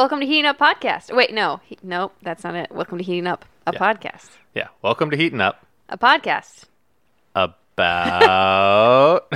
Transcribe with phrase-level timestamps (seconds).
[0.00, 1.14] Welcome to Heating Up Podcast.
[1.14, 2.72] Wait, no, he, nope, that's not it.
[2.72, 3.78] Welcome to Heating Up, a Yeah.
[3.78, 4.30] podcast.
[4.54, 4.68] Yeah.
[4.80, 6.64] Welcome to Heating Up A podcast.
[7.34, 7.50] about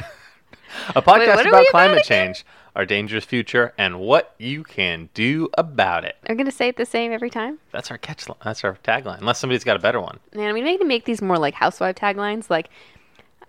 [0.94, 2.28] a podcast we about about climate again?
[2.32, 6.16] change, our dangerous future, and what you can do about it.
[6.26, 7.58] Are we gonna say it the same every time?
[7.70, 8.24] That's our catch.
[8.42, 9.18] That's our tagline.
[9.18, 10.18] Unless somebody's got a better one.
[10.34, 12.48] Man, I mean, maybe make these more like housewife taglines.
[12.48, 12.70] Like,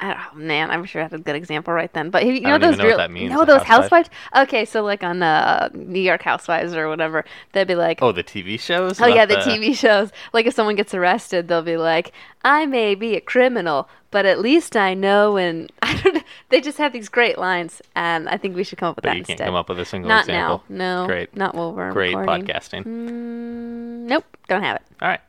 [0.01, 2.09] oh, man, I'm sure I had a good example right then.
[2.09, 4.07] But you know those know real, means, no, those housewife.
[4.07, 4.09] housewives.
[4.49, 8.23] Okay, so like on uh, New York Housewives or whatever, they'd be like, Oh, the
[8.23, 8.99] TV shows.
[9.01, 10.11] Oh yeah, the TV shows.
[10.33, 12.11] Like if someone gets arrested, they'll be like,
[12.43, 16.15] "I may be a criminal, but at least I know." And I don't.
[16.15, 16.21] know.
[16.49, 19.09] They just have these great lines, and I think we should come up with But
[19.09, 19.45] that you can't instead.
[19.45, 20.63] come up with a single Not example.
[20.69, 21.01] now.
[21.01, 21.07] No.
[21.07, 21.35] Great.
[21.35, 22.45] Not while we're Great recording.
[22.45, 22.83] podcasting.
[22.83, 24.25] Mm, nope.
[24.47, 24.81] Don't have it.
[25.01, 25.21] All right.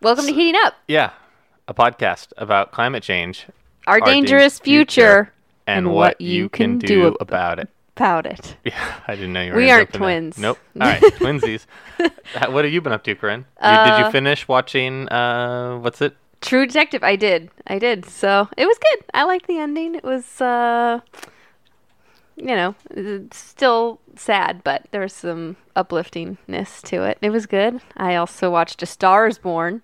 [0.00, 1.10] Welcome to Heating Up, Yeah.
[1.68, 3.46] A podcast about climate change,
[3.86, 5.32] our, our dangerous dangerous future,
[5.66, 7.68] and, what, you can, do ab- about it.
[7.94, 8.56] about it.
[8.64, 9.58] Yeah, I didn't know you were.
[9.58, 10.08] We aren't jump in there.
[10.20, 10.38] twins.
[10.38, 10.58] Nope.
[10.80, 11.66] All right, twinsies.
[12.50, 13.44] What have you been up to, Corinne?
[13.62, 15.08] You, did Uh, you finish watching?
[15.10, 16.16] Uh, what's it?
[16.40, 17.02] True Detective.
[17.04, 17.50] I did.
[17.66, 18.04] I did.
[18.06, 19.04] So it was good.
[19.12, 19.94] I liked the ending.
[19.94, 21.00] It was, uh,
[22.36, 22.74] you know,
[23.32, 27.18] still sad, but there was some upliftingness to it.
[27.20, 27.80] It was good.
[27.96, 29.82] I also watched A Star Is Born.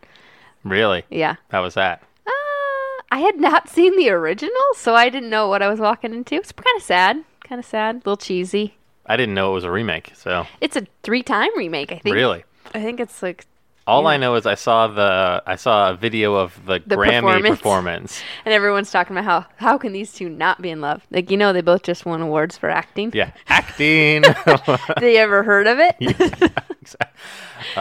[0.65, 1.05] Really?
[1.11, 1.37] Yeah.
[1.51, 2.03] How was that?
[2.27, 2.31] Uh,
[3.13, 6.35] I had not seen the original, so I didn't know what I was walking into.
[6.37, 7.23] It's kind of sad.
[7.47, 7.97] Kind of sad.
[7.97, 8.75] A little cheesy.
[9.07, 10.13] I didn't know it was a remake.
[10.17, 11.93] So It's a three-time remake.
[11.93, 12.15] I think.
[12.15, 13.45] really, I think it's like,
[13.87, 17.21] all I know is I saw the I saw a video of the, The Grammy
[17.21, 17.59] performance.
[17.59, 18.23] performance.
[18.47, 21.07] and everyone's talking about how how can these two not be in love?
[21.11, 23.11] Like you know, they both just won awards for acting.
[23.13, 24.23] Yeah, acting.
[25.01, 26.53] they ever heard of it?
[27.77, 27.81] uh,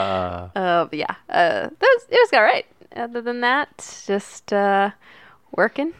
[0.56, 2.66] Uh, but yeah, uh, that was, it was all right.
[2.96, 4.92] Other than that, just uh,
[5.56, 5.94] working,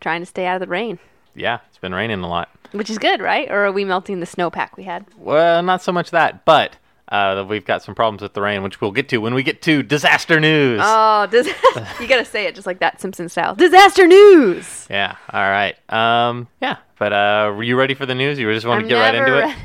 [0.00, 0.98] trying to stay out of the rain,
[1.34, 2.48] yeah, it's been raining a lot.
[2.72, 3.50] which is good, right?
[3.50, 5.04] Or are we melting the snowpack we had?
[5.18, 6.76] Well, not so much that, but
[7.08, 9.60] uh, we've got some problems with the rain, which we'll get to when we get
[9.62, 10.80] to disaster news.
[10.82, 11.48] Oh, dis-
[12.00, 13.56] you gotta say it just like that, Simpson style.
[13.56, 14.86] Disaster news.
[14.88, 15.16] Yeah.
[15.32, 15.74] All right.
[15.92, 16.46] Um.
[16.62, 16.76] Yeah.
[16.96, 18.38] But uh, were you ready for the news?
[18.38, 19.40] You just want to get right into it?
[19.40, 19.52] ready.
[19.52, 19.64] Well,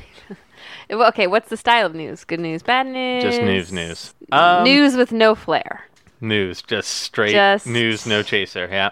[0.92, 2.24] okay, what's the style of news?
[2.24, 3.24] Good news, bad news?
[3.24, 4.14] Just news, news.
[4.32, 5.86] Um, news with no flair.
[6.22, 6.62] News.
[6.62, 8.68] Just straight Just- news, no chaser.
[8.72, 8.92] Yeah.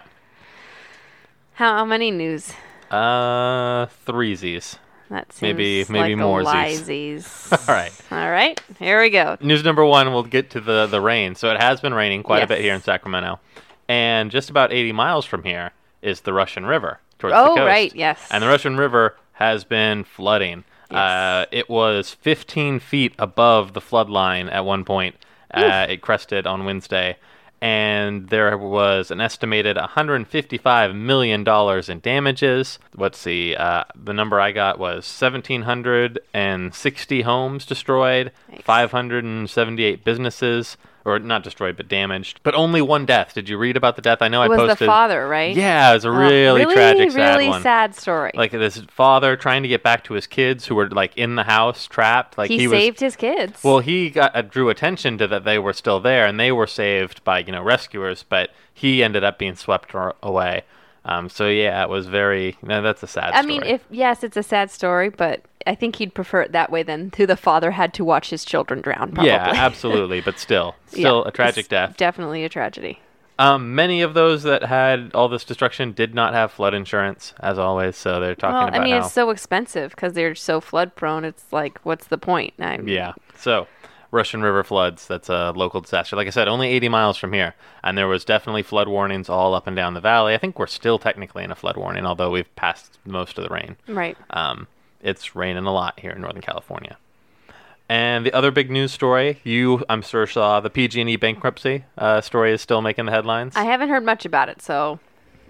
[1.54, 2.52] How, how many news?
[2.90, 4.78] Uh, threesies.
[5.10, 6.44] That seems Maybe- maybe like more
[6.74, 7.48] Z's.
[7.52, 7.92] All right.
[8.10, 9.36] All right, here we go.
[9.40, 10.12] News number one.
[10.12, 11.34] We'll get to the the rain.
[11.34, 13.40] So it has been raining quite a bit here in Sacramento,
[13.88, 15.70] and just about 80 miles from here
[16.02, 17.60] is the Russian River towards Oh, the coast.
[17.60, 18.20] Oh, right, yes.
[18.30, 20.64] And the Russian River has been flooding.
[20.90, 25.16] Uh, it was 15 feet above the flood line at one point.
[25.52, 27.16] Uh, it crested on Wednesday,
[27.60, 32.78] and there was an estimated 155 million dollars in damages.
[32.96, 38.62] Let's see, uh, the number I got was 1,760 homes destroyed, Yikes.
[38.64, 40.76] 578 businesses,
[41.08, 43.34] or not destroyed but damaged, but only one death.
[43.34, 44.18] Did you read about the death?
[44.20, 44.78] I know It I was posted.
[44.78, 45.56] the father, right?
[45.56, 48.30] Yeah, it was a Oh, really, really, tragic, sad really one sad story.
[48.34, 51.44] like this father trying to get back to his kids who were like in the
[51.44, 53.62] house trapped like he, he, was saved his kids.
[53.64, 56.66] well he got uh, drew attention to that they were still there and they were
[56.66, 59.92] saved by you know rescuers but he ended up being swept
[60.22, 60.62] away
[61.04, 64.22] um, so yeah it was very no, that's a sad I story mean, if yes,
[64.22, 67.36] it's a sad story, but I think he'd prefer it that way than who the
[67.36, 69.12] father had to watch his children drown.
[69.12, 69.30] Probably.
[69.30, 72.98] yeah absolutely but still Yeah, still a tragic death Definitely a tragedy.
[73.38, 77.58] um, many of those that had all this destruction did not have flood insurance as
[77.58, 80.60] always so they're talking Well, about I mean, how it's so expensive because they're so
[80.60, 81.24] flood prone.
[81.24, 82.54] It's like, what's the point?
[82.58, 83.12] I, Yeah.
[83.36, 83.66] So,
[84.10, 86.16] Russian River floods, that's a local disaster.
[86.16, 87.54] Like I said, only 80 miles from here.
[87.84, 90.32] And there was definitely flood warnings all up and down the valley.
[90.34, 93.50] I think we're still technically in a flood warning, although we've passed most of the
[93.54, 93.76] rain.
[93.86, 94.16] Right.
[94.30, 94.66] Um,
[95.00, 96.96] it's raining a lot here in Northern California.
[97.88, 102.52] And the other big news story, you, I'm sure, saw the PG&E bankruptcy uh, story
[102.52, 103.56] is still making the headlines.
[103.56, 104.98] I haven't heard much about it, so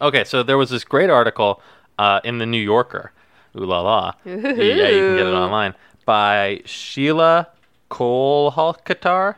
[0.01, 1.61] Okay, so there was this great article
[1.99, 3.11] uh, in the New Yorker,
[3.57, 5.75] ooh la la, yeah, you can get it online
[6.05, 7.49] by Sheila
[7.91, 9.35] Kolhakatar.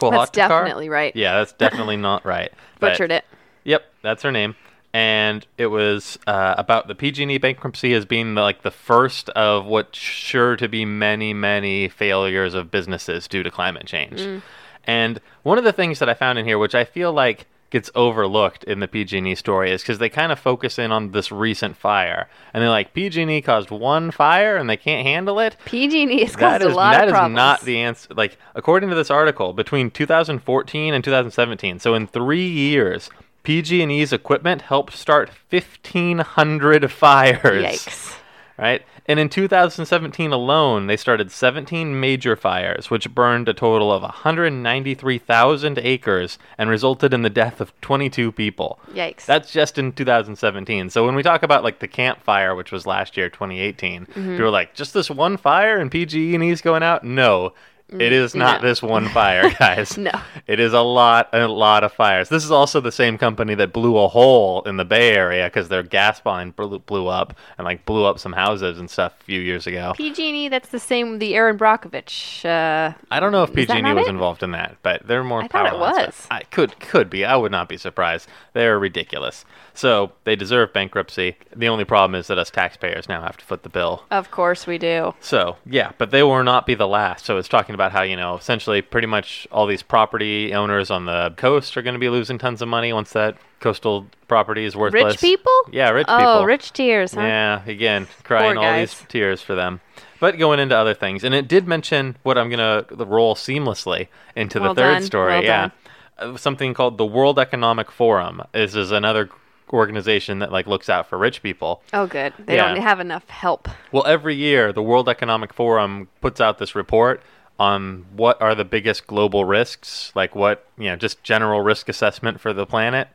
[0.00, 1.14] that's definitely right.
[1.14, 2.50] Yeah, that's definitely not right.
[2.80, 3.24] but- Butchered it.
[3.64, 4.56] Yep, that's her name.
[4.92, 9.64] And it was uh, about the PG&E bankruptcy as being the, like the first of
[9.66, 14.42] what's sure to be many, many failures of businesses due to climate change.
[14.84, 17.88] And one of the things that I found in here, which I feel like gets
[17.94, 21.76] overlooked in the PG&E story, is because they kind of focus in on this recent
[21.76, 25.56] fire, and they're like, PG&E caused one fire and they can't handle it.
[25.66, 27.36] PG&E has That caused is a lot that of is problems.
[27.36, 28.12] not the answer.
[28.12, 33.08] Like according to this article, between 2014 and 2017, so in three years,
[33.42, 37.64] PG&E's equipment helped start 1,500 fires.
[37.64, 38.16] Yikes.
[38.58, 38.82] right?
[39.06, 45.78] And in 2017 alone, they started 17 major fires, which burned a total of 193,000
[45.78, 48.78] acres and resulted in the death of 22 people.
[48.92, 49.24] Yikes.
[49.24, 50.90] That's just in 2017.
[50.90, 54.30] So when we talk about like the Camp Fire, which was last year, 2018, Mm-hmm.
[54.32, 57.02] people are like, just this one fire and PG&E's going out?
[57.04, 57.52] No,
[57.92, 58.68] it is not no.
[58.68, 59.96] this one fire, guys.
[59.96, 60.12] No.
[60.46, 62.28] It is a lot, a lot of fires.
[62.28, 65.68] This is also the same company that blew a hole in the Bay Area because
[65.68, 69.24] their gas line blew, blew up and like blew up some houses and stuff a
[69.24, 69.92] few years ago.
[69.96, 71.18] PG&E, that's the same.
[71.18, 72.44] The Erin Brockovich.
[72.44, 74.10] Uh, I don't know if PG&E was it?
[74.10, 76.26] involved in that, but they're more I thought it was.
[76.30, 77.24] I could could be.
[77.24, 78.28] I would not be surprised.
[78.52, 79.44] They're ridiculous.
[79.74, 81.36] So they deserve bankruptcy.
[81.54, 84.04] The only problem is that us taxpayers now have to foot the bill.
[84.10, 85.14] of course we do.
[85.20, 87.24] So yeah, but they will not be the last.
[87.24, 91.06] So it's talking about how you know essentially pretty much all these property owners on
[91.06, 94.76] the coast are going to be losing tons of money once that coastal property is
[94.76, 95.04] worthless.
[95.04, 95.52] Rich people?
[95.72, 96.44] Yeah, rich oh, people.
[96.44, 97.20] rich tears, huh?
[97.20, 99.80] Yeah, again, crying all these tears for them.
[100.18, 104.60] But going into other things, and it did mention what I'm gonna roll seamlessly into
[104.60, 105.32] Well the third done, story.
[105.32, 105.70] well yeah,
[106.18, 106.34] done.
[106.34, 108.42] Uh, something called the World Economic Forum.
[108.52, 109.30] This is another
[109.72, 111.82] organization that like looks out for rich people.
[111.92, 112.32] Oh, good.
[112.38, 112.74] They Yeah.
[112.74, 113.68] don't have enough help.
[113.92, 117.22] Well, every year the World Economic Forum puts out this report
[117.60, 122.40] on what are the biggest global risks, like what, you know, just general risk assessment
[122.40, 123.06] for the planet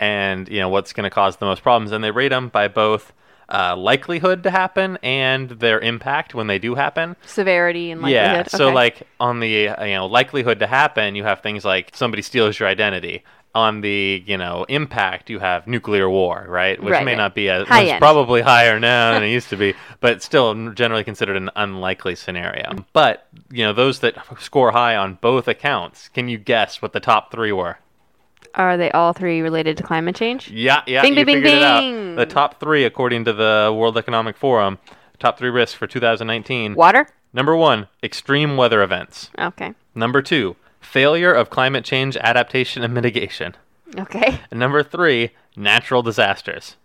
[0.00, 2.66] and, you know, what's going to cause the most problems and they rate them by
[2.66, 3.12] both
[3.48, 7.16] uh, likelihood to happen and their impact when they do happen.
[7.26, 8.32] Severity and Yeah.
[8.32, 8.50] likelihood.
[8.50, 8.74] So Okay.
[8.74, 12.58] like on the uh, you know likelihood to happen, you have things like somebody steals
[12.58, 13.22] your identity.
[13.54, 16.78] On the you know impact, you have nuclear war, right?
[16.82, 17.16] Which Right, may right.
[17.16, 21.04] not be as High probably higher now than it used to be, but still generally
[21.04, 22.84] considered an unlikely scenario.
[22.92, 27.00] But you know those that score high on both accounts, can you guess what the
[27.00, 27.78] top three were?
[28.54, 30.50] Are they all three related to climate change?
[30.50, 32.16] Yeah, yeah, Bing, you bing, bing, it out.
[32.16, 34.78] The top three, according to the World Economic Forum,
[35.18, 36.74] top three risks for 2019.
[36.74, 37.06] Water?
[37.34, 39.30] Number one, extreme weather events.
[39.38, 39.74] Okay.
[39.94, 43.54] Number two, failure of climate change adaptation and mitigation.
[43.98, 44.40] Okay.
[44.50, 46.76] And number three, natural disasters.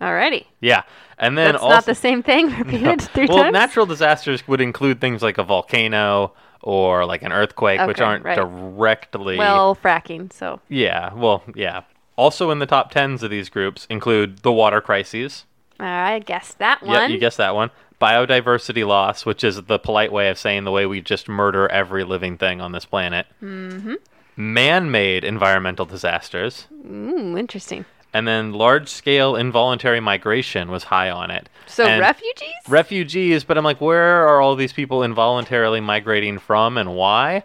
[0.00, 0.46] Alrighty.
[0.60, 0.82] Yeah,
[1.18, 3.52] and then That's also not the same thing repeated three well, times?
[3.52, 6.32] natural disasters would include things like a volcano
[6.64, 8.36] or like an earthquake, which aren't right.
[8.36, 9.36] directly.
[9.36, 10.60] Well, fracking, so.
[10.68, 11.82] yeah, well, yeah.
[12.16, 15.44] Also in the top tens of these groups include the water crises.
[15.78, 17.10] I guessed that one.
[17.10, 17.70] you guessed that one.
[18.00, 22.04] Biodiversity loss, which is the polite way of saying the way we just murder every
[22.04, 23.26] living thing on this planet.
[23.42, 23.94] Mm-hmm.
[24.36, 26.66] Man-made environmental disasters.
[26.72, 27.84] Ooh, interesting.
[28.14, 31.48] And then large scale involuntary migration was high on it.
[31.66, 32.54] So And refugees?
[32.68, 37.44] refugees, but I'm like, where are all these people involuntarily migrating from and why?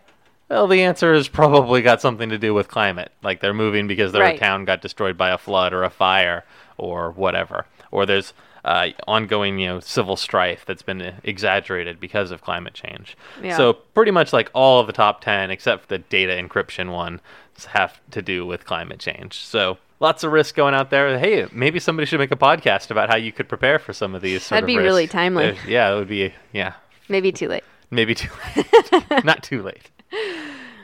[0.50, 3.12] Well, the answer has probably got something to do with climate.
[3.24, 4.40] Like they're moving because their Right.
[4.40, 6.44] town got destroyed by a flood or a fire
[6.78, 7.66] or whatever.
[7.92, 8.34] Or there's
[8.66, 13.16] uh, ongoing, you know, civil strife that's been exaggerated because of climate change.
[13.42, 13.56] Yeah.
[13.58, 17.22] So pretty much like all of the top 10, except for the data encryption one,
[17.70, 19.36] have to do with climate change.
[19.40, 21.18] So lots of risk going out there.
[21.20, 24.22] Hey, maybe somebody should make a podcast about how you could prepare for some of
[24.22, 24.44] these.
[24.44, 25.50] Sort That'd be really timely.
[25.52, 26.34] Uh, yeah, it would be.
[26.54, 26.74] Yeah,
[27.08, 27.64] Maybe too late.
[27.92, 29.24] maybe too late.
[29.26, 29.90] Not too late.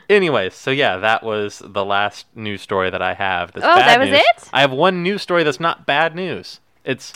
[0.08, 3.52] Anyways, so yeah, that was the last news story that I have.
[3.52, 4.20] That's Oh, bad that was news.
[4.20, 4.50] it?
[4.52, 6.60] I have one news story that's not bad news.
[6.84, 7.12] It's,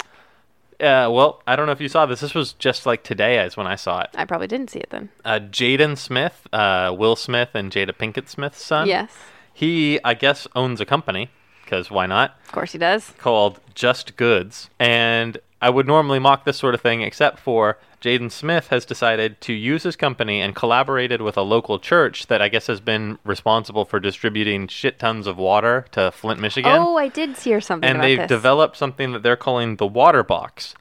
[0.80, 2.18] uh, well, I don't know if you saw this.
[2.18, 4.10] This was just like today, is when I saw it.
[4.16, 5.08] I probably didn't see it then.
[5.24, 8.88] Uh, Jaden Smith, uh, Will Smith, and Jada Pinkett Smith's son.
[8.88, 9.12] yes.
[9.54, 11.30] He, I guess, owns a company
[11.70, 12.36] because why not?
[12.44, 13.12] Of course he does.
[13.18, 14.70] called Just Goods.
[14.80, 19.40] And I would normally mock this sort of thing, except for Jaden Smith has decided
[19.42, 23.18] to use his company and collaborated with a local church that I guess has been
[23.24, 26.72] responsible for distributing shit tons of water to Flint, Michigan.
[26.74, 28.28] Oh, I did hear something and they've this.
[28.28, 30.74] developed something that they're calling the Water Box.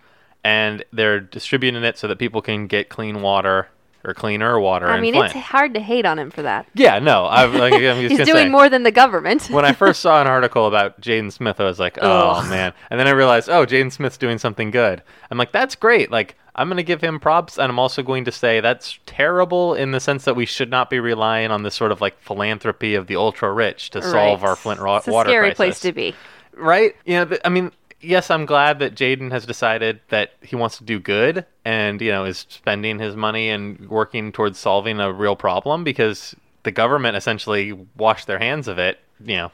[0.43, 3.67] And they're distributing it so that people can get clean water
[4.03, 6.65] or cleaner water I mean, it's hard to hate on him for that.
[6.73, 9.47] yeah, no, I've, like, I'm just He's doing say more than the government.
[9.49, 12.73] when I first saw an article about Jaden Smith, I was like, oh man.
[12.89, 15.03] And then I realized, oh, Jaden Smith's doing something good.
[15.29, 16.11] I'm like, that's great.
[16.11, 19.75] Like, I'm going to give him props, and I'm also going to say that's terrible
[19.75, 22.95] in the sense that we should not be relying on this sort of like philanthropy
[22.95, 24.49] of the ultra rich to solve Right.
[24.49, 25.57] our Flint ro- it's a water scary crisis.
[25.57, 26.15] place to be.
[26.57, 26.95] Right?
[27.05, 30.83] You know, I mean, yes, I'm glad that Jaden has decided that he wants to
[30.83, 35.35] do good and, you know, is spending his money and working towards solving a real
[35.35, 38.99] problem because the government essentially washed their hands of it.
[39.23, 39.51] You know,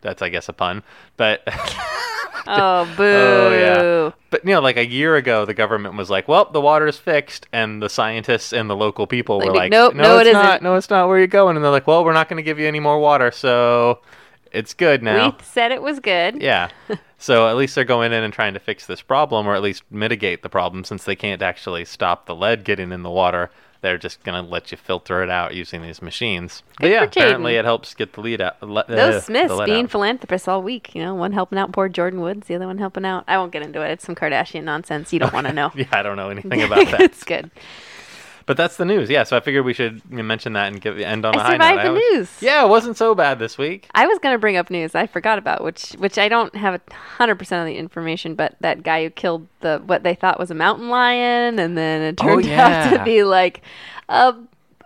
[0.00, 0.82] that's, I guess, a pun.
[1.16, 1.42] But.
[2.46, 3.02] Oh, boo.
[3.02, 6.60] Oh yeah, but you know, like a year ago, the government was like, "Well, the
[6.60, 10.02] water is fixed," and the scientists and the local people were Like, like, nope, "No,
[10.02, 10.44] no, it's it not.
[10.46, 11.08] isn't." No, it's not.
[11.08, 12.98] Where you're going?" And they're like, "Well, we're not going to give you any more
[12.98, 14.00] water." So
[14.54, 15.30] It's good now.
[15.30, 16.40] We said it was good.
[16.40, 16.68] Yeah.
[17.18, 19.82] so at least they're going in and trying to fix this problem or at least
[19.90, 23.50] mitigate the problem since they can't actually stop the lead getting in the water.
[23.80, 26.62] They're just going to let you filter it out using these machines.
[26.80, 28.62] But yeah, apparently it helps get the lead out.
[28.62, 29.90] Le- uh, Those the Smiths being out.
[29.90, 33.04] philanthropists all week, you know, one helping out poor Jordyn Woods, the other one helping
[33.04, 33.24] out.
[33.28, 33.90] I won't get into it.
[33.90, 35.12] It's some Kardashian nonsense.
[35.12, 35.70] You don't want to know.
[35.74, 37.00] Yeah, I don't know anything about that.
[37.02, 37.50] it's good.
[38.46, 39.08] But that's the news.
[39.08, 41.52] Yeah, so I figured we should mention that and give end on a I high
[41.52, 41.82] survived note.
[41.82, 42.30] the I was- news.
[42.42, 43.88] Yeah, it wasn't so bad this week.
[43.94, 46.94] I was gonna bring up news I forgot about, which which I don't have a
[47.16, 50.50] hundred percent of the information, but that guy who killed the what they thought was
[50.50, 53.62] a mountain lion, and then it Oh, turned out to be like
[54.10, 54.34] a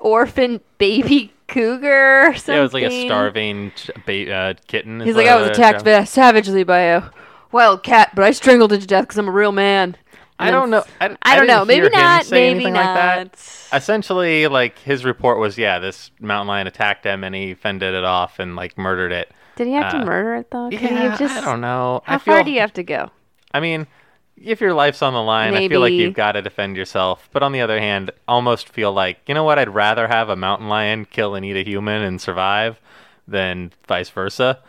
[0.00, 2.55] orphan baby cougar or something.
[2.55, 5.00] Yeah, it was like a starving ch- ba- uh, kitten.
[5.00, 6.05] He's like, I was attacked yeah.
[6.05, 7.03] savagely by a
[7.50, 9.97] wild cat, but I strangled it to death because I'm a real man.
[10.38, 10.85] I don't know.
[11.00, 11.64] I, I don't know.
[11.64, 12.25] didn't hear Maybe him not.
[12.26, 12.75] say Maybe not.
[12.75, 12.95] like
[13.33, 13.68] that.
[13.73, 18.04] Essentially, like his report was, yeah, this mountain lion attacked him and he fended it
[18.04, 19.30] off and like murdered it.
[19.57, 20.71] Did he have Uh, to murder it though?
[20.71, 21.37] Can yeah, you just?
[21.37, 22.02] I don't know.
[22.04, 23.11] How I feel, far do you have to go?
[23.52, 23.87] I mean,
[24.40, 27.28] if your life's on the line, I feel like you've got to defend yourself.
[27.33, 29.59] But on the other hand, almost feel like, you know what?
[29.59, 32.80] I'd rather have a mountain lion kill and eat a human and survive
[33.26, 34.61] than vice versa.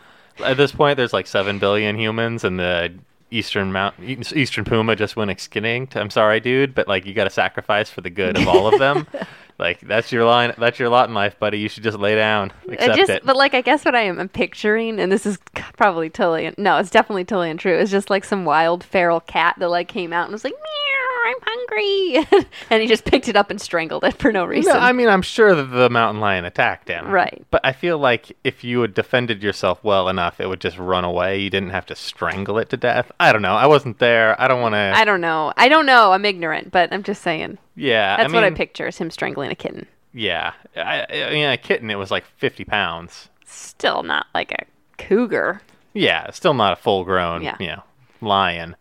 [0.44, 2.94] At this point, there's like seven billion humans, and the
[3.32, 5.96] eastern mount eastern puma just went extinct.
[5.96, 8.80] I'm sorry, dude, but like you got to sacrifice for the good of all of
[8.80, 9.08] them.
[9.60, 10.54] like that's your line.
[10.58, 11.60] That's your lot in life, buddy.
[11.60, 13.26] You should just lay down, I accept just, it.
[13.26, 15.38] but like, I guess what I am I'm picturing, and this is
[15.78, 17.76] probably totally no, it's definitely totally untrue.
[17.76, 20.89] It's just like some wild feral cat that like came out and was like, "Meow,
[21.26, 24.74] I'm hungry," and he just picked it up and strangled it for no reason.
[24.74, 27.08] No, I mean, I'm sure that the mountain lion attacked him.
[27.10, 27.46] Right.
[27.52, 31.04] But I feel like if you had defended yourself well enough, it would just run
[31.04, 31.40] away.
[31.40, 33.12] You didn't have to strangle it to death.
[33.20, 33.56] I don't know.
[33.56, 34.40] I wasn't there.
[34.42, 34.94] I don't want to.
[34.96, 35.54] I don't know.
[35.58, 36.12] I don't know.
[36.12, 37.58] I'm ignorant, but I'm just saying.
[37.76, 38.18] Yeah.
[38.18, 39.88] That's I what I picture is him strangling a kitten.
[40.14, 40.54] Yeah.
[40.76, 43.30] I, I mean, a kitten, it was like 50 pounds.
[43.46, 44.66] Still not like a
[44.98, 45.62] cougar.
[45.94, 46.32] Yeah.
[46.32, 47.58] Still not a full grown, Yeah.
[47.60, 47.84] you know,
[48.22, 48.76] lion.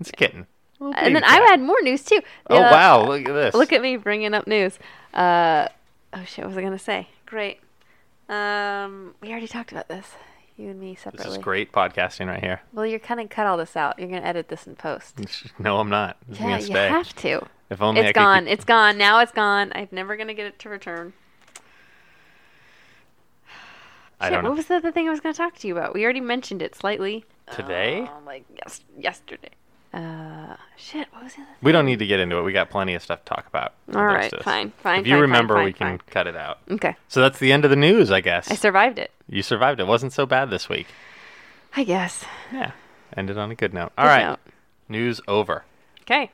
[0.00, 0.46] It's a kitten.
[0.96, 2.20] And then I had more news too.
[2.50, 3.06] Oh, Uh, wow.
[3.06, 3.54] Look at this.
[3.54, 4.78] Look at me bringing up news.
[5.14, 5.68] Uh,
[6.12, 7.08] oh shit, what was I gonna say?
[7.26, 7.60] Great.
[8.28, 10.12] Um, we already talked about this.
[10.56, 11.24] You and me separately.
[11.24, 12.60] This is great podcasting right here.
[12.72, 13.98] Well, you're kind of cut all this out.
[13.98, 15.16] You're gonna edit this in post.
[15.58, 16.16] No, I'm not.
[16.30, 17.46] It's Yeah, you have to.
[17.70, 18.44] If only I It's could gone.
[18.44, 18.98] keep- It's gone.
[18.98, 19.72] Now it's gone.
[19.74, 21.14] I'm never gonna get it to return.
[24.20, 24.50] I Shit, don't know.
[24.50, 25.94] What was the other thing I was gonna talk to you about?
[25.94, 27.24] We already mentioned it slightly.
[27.52, 28.02] Today?
[28.02, 29.50] Uh, like yes, yesterday.
[29.92, 30.31] Uh,
[30.76, 31.06] shit.
[31.12, 31.50] What was the other?
[31.62, 32.42] We don't need to get into it.
[32.42, 33.74] We got plenty of stuff to talk about.
[33.94, 35.00] All Others fine, fine.
[35.00, 36.58] If you fine, remember, fine, we fine, can cut it out.
[36.70, 38.50] Okay, So that's the end of the news, I guess.
[38.50, 39.10] I survived it.
[39.28, 39.80] you survived.
[39.80, 40.86] It wasn't so bad this week.
[41.76, 42.24] I guess.
[42.52, 42.72] Yeah.
[43.16, 43.92] Ended on a good note.
[43.96, 44.24] All Good right.
[44.26, 44.40] note.
[44.88, 45.64] News over.
[46.02, 46.30] Okay.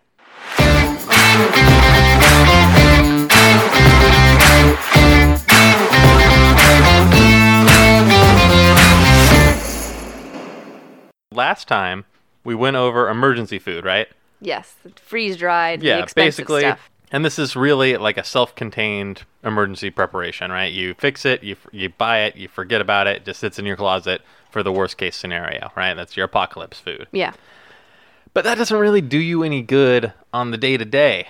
[11.31, 12.05] Last time
[12.49, 14.09] we went over emergency food, right?
[14.41, 15.83] Yes, freeze dried.
[15.83, 16.63] Yeah, the basically.
[16.63, 16.91] Stuff.
[17.13, 20.73] And this is really like a self-contained emergency preparation, right?
[20.73, 23.67] You fix it, you you buy it, you forget about it, it just sits in
[23.67, 25.93] your closet for the worst case scenario, right?
[25.95, 27.07] That's your apocalypse food.
[27.13, 27.35] Yeah.
[28.33, 31.29] But that doesn't really do you any good on the day to day,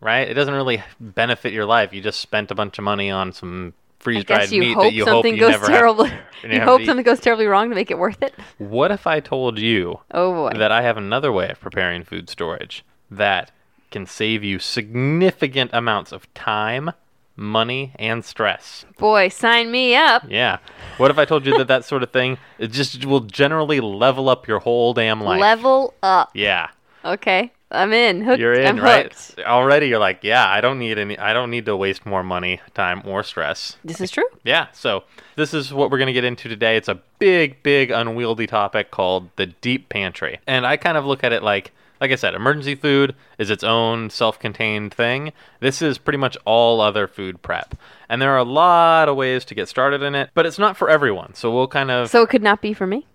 [0.00, 0.28] right?
[0.28, 1.92] It doesn't really benefit your life.
[1.92, 4.92] You just spent a bunch of money on some freeze dried you meat hope that
[4.92, 6.08] you hope something you goes never terribly.
[6.10, 6.20] have.
[6.52, 6.86] you have hope eat.
[6.86, 8.34] something goes terribly wrong to make it worth it.
[8.58, 10.58] What if I told you Oh boy.
[10.58, 13.52] that I have another way of preparing food storage that
[13.90, 16.90] can save you significant amounts of time,
[17.36, 18.84] money, and stress?
[18.98, 20.24] boy, sign me up.
[20.28, 20.58] Yeah.
[20.96, 24.28] What if I told you that that sort of thing it just will generally level
[24.28, 25.40] up your whole damn life?
[25.40, 26.30] Level up.
[26.34, 26.68] Yeah.
[27.04, 28.22] Okay, I'm in.
[28.22, 28.40] Hooked.
[28.40, 29.12] You're in, I'm right?
[29.12, 29.40] hooked.
[29.46, 32.60] Already you're like, yeah, I don't need any I don't need to waste more money,
[32.74, 33.76] time, or stress.
[33.84, 34.24] This is true.
[34.44, 35.04] Yeah, so
[35.36, 36.76] this is what we're going to get into today.
[36.76, 40.40] It's a big, big, unwieldy topic called the deep pantry.
[40.46, 43.62] And I kind of look at it like, like I said, emergency food is its
[43.62, 45.32] own self contained thing.
[45.60, 47.74] This is pretty much all other food prep.
[48.08, 50.76] And there are a lot of ways to get started in it, but it's not
[50.76, 51.34] for everyone.
[51.34, 53.06] So we'll kind of, So it could not be for me.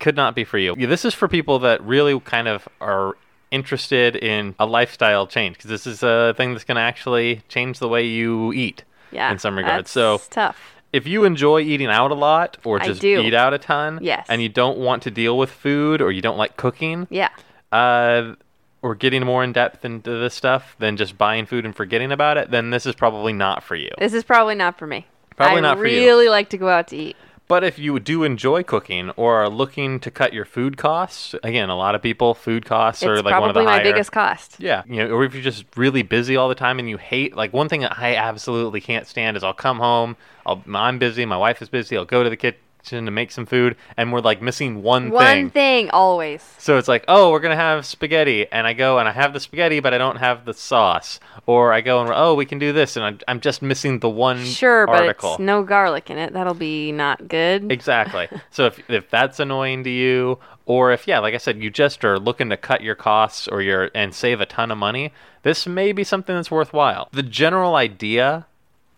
[0.00, 0.74] could not be for you.
[0.74, 3.16] This is for people that really kind of are
[3.52, 7.78] interested in a lifestyle change because this is a thing that's going to actually change
[7.78, 8.82] the way you eat
[9.12, 9.30] Yeah.
[9.30, 9.90] in some regards.
[9.90, 10.58] So tough.
[10.92, 14.26] if you enjoy eating out a lot or just eat out a ton Yes.
[14.28, 17.28] and you don't want to deal with food or you don't like cooking Yeah.
[17.70, 18.34] uh,
[18.82, 22.36] or getting more in depth into this stuff than just buying food and forgetting about
[22.36, 25.06] it then this is probably not for you This is probably not for me.
[25.36, 26.00] Probably I not for you.
[26.04, 27.16] really like to go out to eat.
[27.48, 31.68] But if you do enjoy cooking or are looking to cut your food costs again
[31.68, 34.12] a lot of people food costs are like one of the probably my higher biggest
[34.12, 34.56] cost.
[34.58, 37.36] yeah, you know, or if you're just really busy all the time and you hate,
[37.36, 41.24] like one thing that I absolutely can't stand is I'll come home, I'll, I'm busy,
[41.24, 44.12] my wife is busy, I'll go to the kit, kitchen to make some food, and
[44.12, 45.44] we're like missing one, One thing.
[45.44, 46.42] One thing always.
[46.58, 49.40] So it's like, oh, we're gonna have spaghetti, and I go and I have the
[49.40, 51.20] spaghetti, but I don't have the sauce.
[51.46, 54.08] Or I go and oh, we can do this, and I'm, I'm just missing the
[54.08, 56.32] one Sure, but it's no garlic in it.
[56.32, 57.70] That'll be not good.
[57.70, 58.28] Exactly.
[58.50, 62.04] so if if that's annoying to you, or if yeah, like I said, you just
[62.04, 65.12] are looking to cut your costs or your and save a ton of money,
[65.42, 67.08] this may be something that's worthwhile.
[67.12, 68.46] The general idea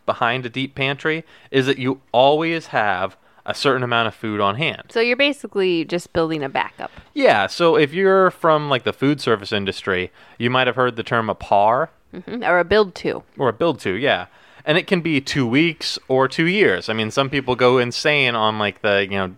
[0.06, 4.56] behind a deep pantry is that you always have a certain amount of food on
[4.56, 4.84] hand.
[4.90, 6.90] So you're basically just building a backup.
[7.12, 11.02] Yeah, so if you're from like the food service industry, you might have heard the
[11.02, 12.48] term a par Mhm.
[12.48, 13.24] Or a build to.
[13.36, 14.26] or a build to, yeah.
[14.64, 16.88] And it can be 2 weeks or 2 years.
[16.88, 19.34] I mean, some people go insane on like the, you know,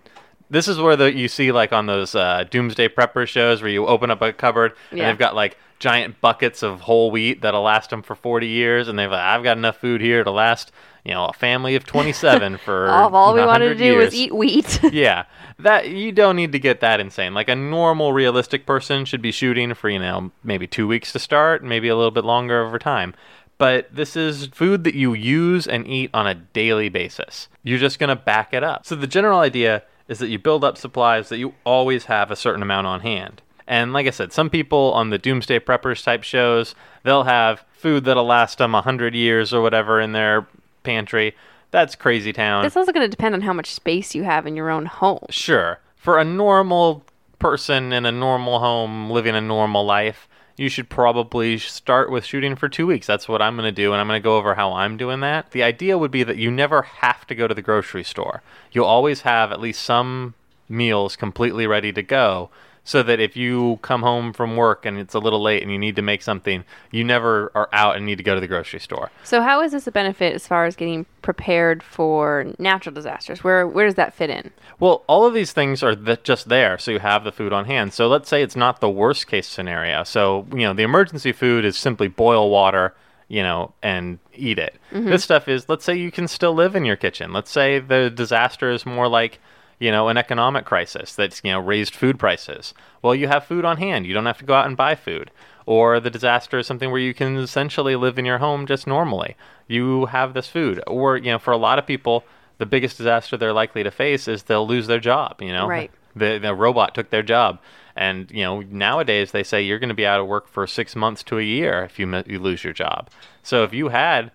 [0.51, 3.87] this is where the you see like on those uh, doomsday prepper shows where you
[3.87, 7.91] open up a cupboard and they've got like giant buckets of whole wheat that'll last
[7.91, 10.71] them for 40 years and they've like I've got enough food here to last,
[11.07, 14.15] you know, a family of 27 for All, all we wanted to 100 do was
[14.15, 14.81] eat wheat.
[14.93, 15.25] yeah
[15.59, 17.35] that you don't need to get that insane.
[17.35, 21.19] Like a normal realistic person should be shooting for you know maybe two weeks to
[21.19, 23.15] start maybe a little bit longer over time.
[23.59, 27.49] But this is food that you use and eat on a daily basis.
[27.63, 28.85] You're just going to back it up.
[28.85, 32.37] So the general idea is that you build up supplies that you always have a
[32.37, 33.41] certain amount on hand.
[33.67, 38.05] And like i said some people on the doomsday preppers type shows they'll have food
[38.05, 40.47] that'll last them 100 years or whatever in their
[40.87, 41.35] pantry
[41.71, 44.57] that's crazy town It's also going to depend on how much space you have in
[44.57, 45.27] your own home.
[45.31, 45.81] Sure.
[45.97, 47.03] For a normal
[47.39, 52.57] person in a normal home living a normal life, you should probably start with shooting
[52.57, 53.07] for two weeks.
[53.07, 55.21] That's what I'm going to do, and I'm going to go over how I'm doing
[55.21, 55.51] that.
[55.51, 58.43] The idea would be that you never have to go to the grocery store.
[58.73, 60.35] You'll always have at least some
[60.69, 62.51] meals completely ready to go.
[62.87, 65.79] So that if you come home from work and it's a little late and you
[65.79, 66.63] need to make something,
[66.93, 69.11] you never are out and need to go to the grocery store.
[69.25, 73.43] So how is this a benefit as far as getting prepared for natural disasters?
[73.43, 74.53] Where where does that fit in?
[74.79, 77.65] Well, all of these things are th- just there, so you have the food on
[77.65, 77.93] hand.
[77.93, 80.05] So let's say it's not the worst case scenario.
[80.05, 82.95] So you know, the emergency food is simply boil water,
[83.27, 84.77] you know, and eat it.
[84.93, 85.11] Mm-hmm.
[85.11, 87.33] This stuff is, let's say you can still live in your kitchen.
[87.33, 89.41] Let's say the disaster is more like,
[89.79, 92.73] you know, an economic crisis that's you know raised food prices.
[93.03, 94.07] Well, you have food on hand.
[94.07, 95.31] You don't have to go out and buy food.
[95.67, 99.35] Or the disaster is something where you can essentially live in your home just normally.
[99.67, 100.81] You have this food.
[100.87, 102.25] Or you know, for a lot of people,
[102.59, 105.43] the biggest disaster they're likely to face is they'll lose their job.
[105.43, 105.91] You know, Right.
[106.15, 107.59] the the robot took their job,
[107.97, 110.95] and you know nowadays they say you're going to be out of work for six
[110.95, 113.11] months to a year if you you lose your job.
[113.43, 114.31] So if you had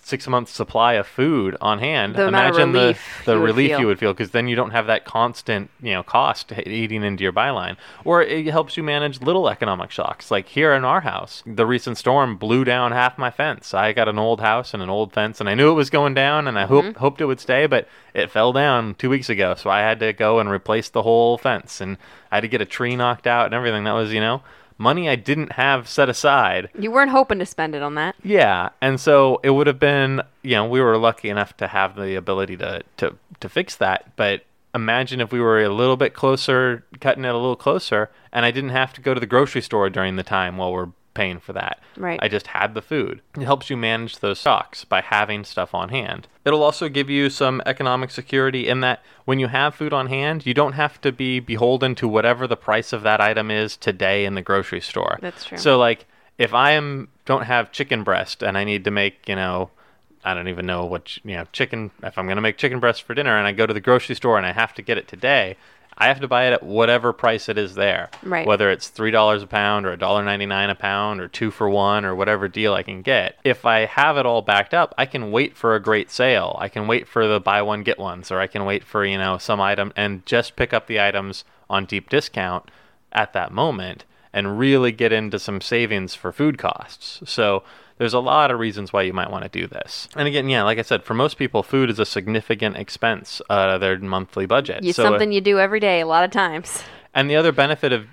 [0.00, 3.80] six months supply of food on hand, The imagine relief the the you relief feel.
[3.80, 7.22] you would feel because then you don't have that constant you know cost eating into
[7.22, 10.30] your byline, or it helps you manage little economic shocks.
[10.30, 13.74] Like here in our house, the recent storm blew down half my fence.
[13.74, 16.14] I got an old house and an old fence, and I knew it was going
[16.14, 16.74] down, and I Mm-hmm.
[16.86, 20.00] hope, hoped it would stay, but it fell down two weeks ago, so I had
[20.00, 21.98] to go and replace the whole fence, and
[22.32, 23.84] I had to get a tree knocked out and everything.
[23.84, 24.42] That was you know
[24.78, 26.70] money I didn't have set aside.
[26.78, 28.14] You weren't hoping to spend it on that.
[28.22, 31.96] Yeah, and so it would have been, you know, we were lucky enough to have
[31.96, 36.14] the ability to to to fix that, but imagine if we were a little bit
[36.14, 39.62] closer, cutting it a little closer, and I didn't have to go to the grocery
[39.62, 41.80] store during the time while we're paying for that.
[41.96, 42.18] Right.
[42.22, 43.22] I just had the food.
[43.36, 46.28] It helps you manage those stocks by having stuff on hand.
[46.44, 50.46] It'll also give you some economic security in that when you have food on hand,
[50.46, 54.24] you don't have to be beholden to whatever the price of that item is today
[54.24, 55.18] in the grocery store.
[55.20, 55.58] That's true.
[55.58, 56.06] So like
[56.38, 59.70] if I am don't have chicken breast and I need to make, you know,
[60.24, 61.90] I don't even know what you know chicken.
[62.02, 64.36] If I'm gonna make chicken breast for dinner and I go to the grocery store
[64.36, 65.56] and I have to get it today,
[65.98, 68.10] I have to buy it at whatever price it is there.
[68.22, 68.46] Right.
[68.46, 71.50] Whether it's three dollars a pound or a dollar ninety nine a pound or two
[71.50, 73.38] for one or whatever deal I can get.
[73.44, 76.56] If I have it all backed up, I can wait for a great sale.
[76.60, 79.18] I can wait for the buy one get ones, or I can wait for you
[79.18, 82.70] know some item and just pick up the items on deep discount
[83.12, 87.22] at that moment and really get into some savings for food costs.
[87.24, 87.62] So
[87.98, 90.08] there's a lot of reasons why you might want to do this.
[90.16, 93.70] And again, yeah, like I said, for most people, food is a significant expense out
[93.70, 94.84] of their monthly budget.
[94.84, 96.82] It's So, uh, something you do every day a lot of times.
[97.14, 98.06] and the other benefit of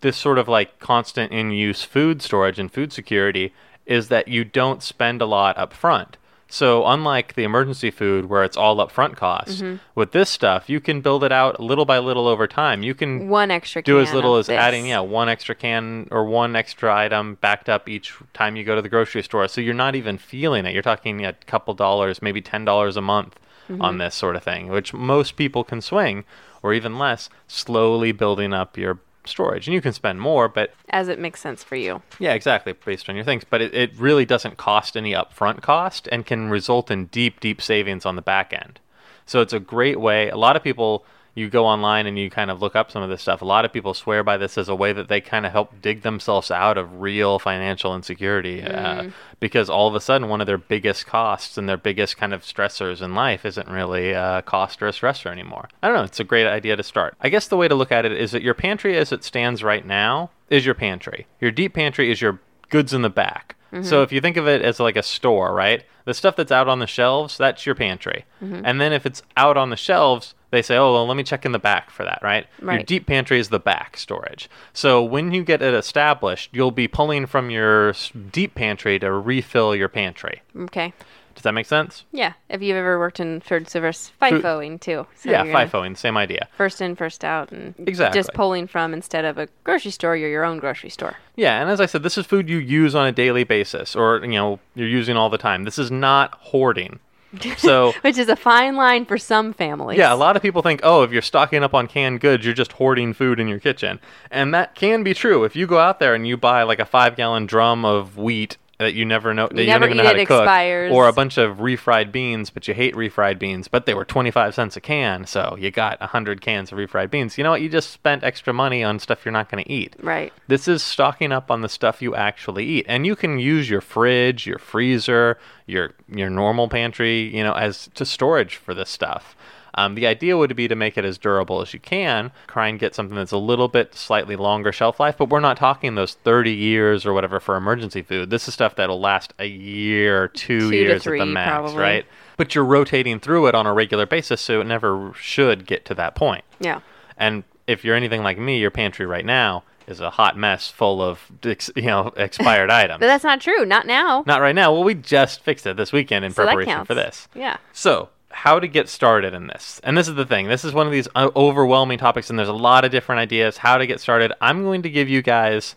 [0.00, 3.52] this sort of like constant in use food storage and food security
[3.86, 6.17] is that you don't spend a lot up front.
[6.50, 9.76] So unlike the emergency food where it's all upfront costs, Mm-hmm.
[9.94, 12.82] with this stuff you can build it out little by little over time.
[12.82, 14.58] You can One extra do as little as this.
[14.58, 18.74] adding yeah one extra can or one extra item backed up each time you go
[18.74, 22.22] to the grocery store so you're not even feeling it you're talking a couple dollars
[22.22, 23.38] maybe ten dollars a month
[23.70, 23.82] Mm-hmm.
[23.82, 26.24] on this sort of thing which most people can swing
[26.62, 28.98] or even less slowly building up your
[29.28, 32.02] storage and you can spend more but as it makes sense for you.
[32.18, 36.08] yeah exactly based on your things but it, it really doesn't cost any upfront cost
[36.10, 38.80] and can result in deep deep savings on the back end
[39.26, 40.30] So it's a great way.
[40.30, 41.04] A lot of people
[41.38, 43.40] you go online and you kind of look up some of this stuff.
[43.42, 45.80] A lot of people swear by this as a way that they kind of help
[45.80, 49.12] dig themselves out of real financial insecurity uh, mm.
[49.38, 52.42] because all of a sudden one of their biggest costs and their biggest kind of
[52.42, 55.68] stressors in life isn't really a cost or a stressor anymore.
[55.82, 56.02] I don't know.
[56.02, 57.14] It's a great idea to start.
[57.20, 59.62] I guess the way to look at it is that your pantry as it stands
[59.62, 61.26] right now is your pantry.
[61.40, 63.54] Your deep pantry is your goods in the back.
[63.70, 64.02] So mm-hmm.
[64.02, 65.84] if you think of it as like a store, right?
[66.06, 68.24] The stuff that's out on the shelves, that's your pantry.
[68.42, 68.62] Mm-hmm.
[68.64, 71.44] And then if it's out on the shelves, they say, "Oh, well, let me check
[71.44, 72.46] in the back for that," right?
[72.60, 72.74] right?
[72.74, 74.48] Your deep pantry is the back storage.
[74.72, 77.94] So when you get it established, you'll be pulling from your
[78.32, 80.42] deep pantry to refill your pantry.
[80.56, 80.92] Okay.
[81.38, 82.04] Does that make sense?
[82.10, 82.32] Yeah.
[82.48, 85.06] If you've ever worked in food service, FIFOing too.
[85.14, 86.48] So yeah, FIFOing, same idea.
[86.56, 88.18] First in, first out, and Exactly.
[88.18, 91.14] just pulling from instead of a grocery store, you're your own grocery store.
[91.36, 94.18] Yeah, and as I said, this is food you use on a daily basis, or
[94.22, 95.62] you know, you're using all the time.
[95.62, 96.98] This is not hoarding.
[97.58, 99.98] So Which is a fine line for some families.
[99.98, 102.54] Yeah, a lot of people think, oh, if you're stocking up on canned goods, you're
[102.54, 104.00] just hoarding food in your kitchen.
[104.30, 105.44] And that can be true.
[105.44, 108.56] If you go out there and you buy like a five gallon drum of wheat
[108.78, 110.92] that you never know that you, never don't even know how it, to cook, expires.
[110.92, 114.54] or a bunch of refried beans, but you hate refried beans, but they were 25
[114.54, 117.36] cents a can, so you got 100 cans of refried beans.
[117.36, 117.60] You know what?
[117.60, 119.96] You just spent extra money on stuff you're not going to eat.
[120.00, 120.32] Right.
[120.46, 123.80] This is stocking up on the stuff you actually eat, and you can use your
[123.80, 129.36] fridge, your freezer, your your normal pantry, you know, as to storage for this stuff.
[129.78, 132.32] Um, the idea would be to make it as durable as you can.
[132.48, 135.56] Try and get something that's a little bit slightly longer shelf life, but we're not
[135.56, 138.30] talking those 30 years or whatever for emergency food.
[138.30, 141.76] This is stuff that'll last a year, two, Two years at the max, probably.
[141.76, 142.06] right?
[142.36, 145.94] But you're rotating through it on a regular basis, so it never should get to
[145.94, 146.44] that point.
[146.58, 146.80] Yeah.
[147.16, 151.00] And if you're anything like me, your pantry right now is a hot mess full
[151.00, 152.98] of you know expired items.
[152.98, 153.64] But that's not true.
[153.64, 154.24] Not now.
[154.26, 154.72] Not right now.
[154.72, 157.28] Well, we just fixed it this weekend in so preparation for this.
[157.34, 157.58] Yeah.
[157.72, 159.80] So, how to get started in this?
[159.82, 160.48] And this is the thing.
[160.48, 163.58] This is one of these uh, overwhelming topics, and there's a lot of different ideas
[163.58, 164.32] how to get started.
[164.40, 165.74] I'm going to give you guys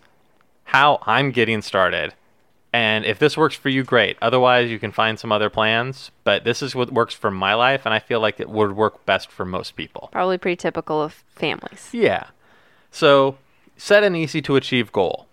[0.65, 2.13] how I'm getting started.
[2.73, 4.17] And if this works for you, great.
[4.21, 6.11] Otherwise, you can find some other plans.
[6.23, 9.05] But this is what works for my life, and I feel like it would work
[9.05, 10.09] best for most people.
[10.11, 11.89] Probably pretty typical of families.
[11.91, 12.27] Yeah.
[12.91, 13.37] So
[13.75, 15.27] set an easy to achieve goal.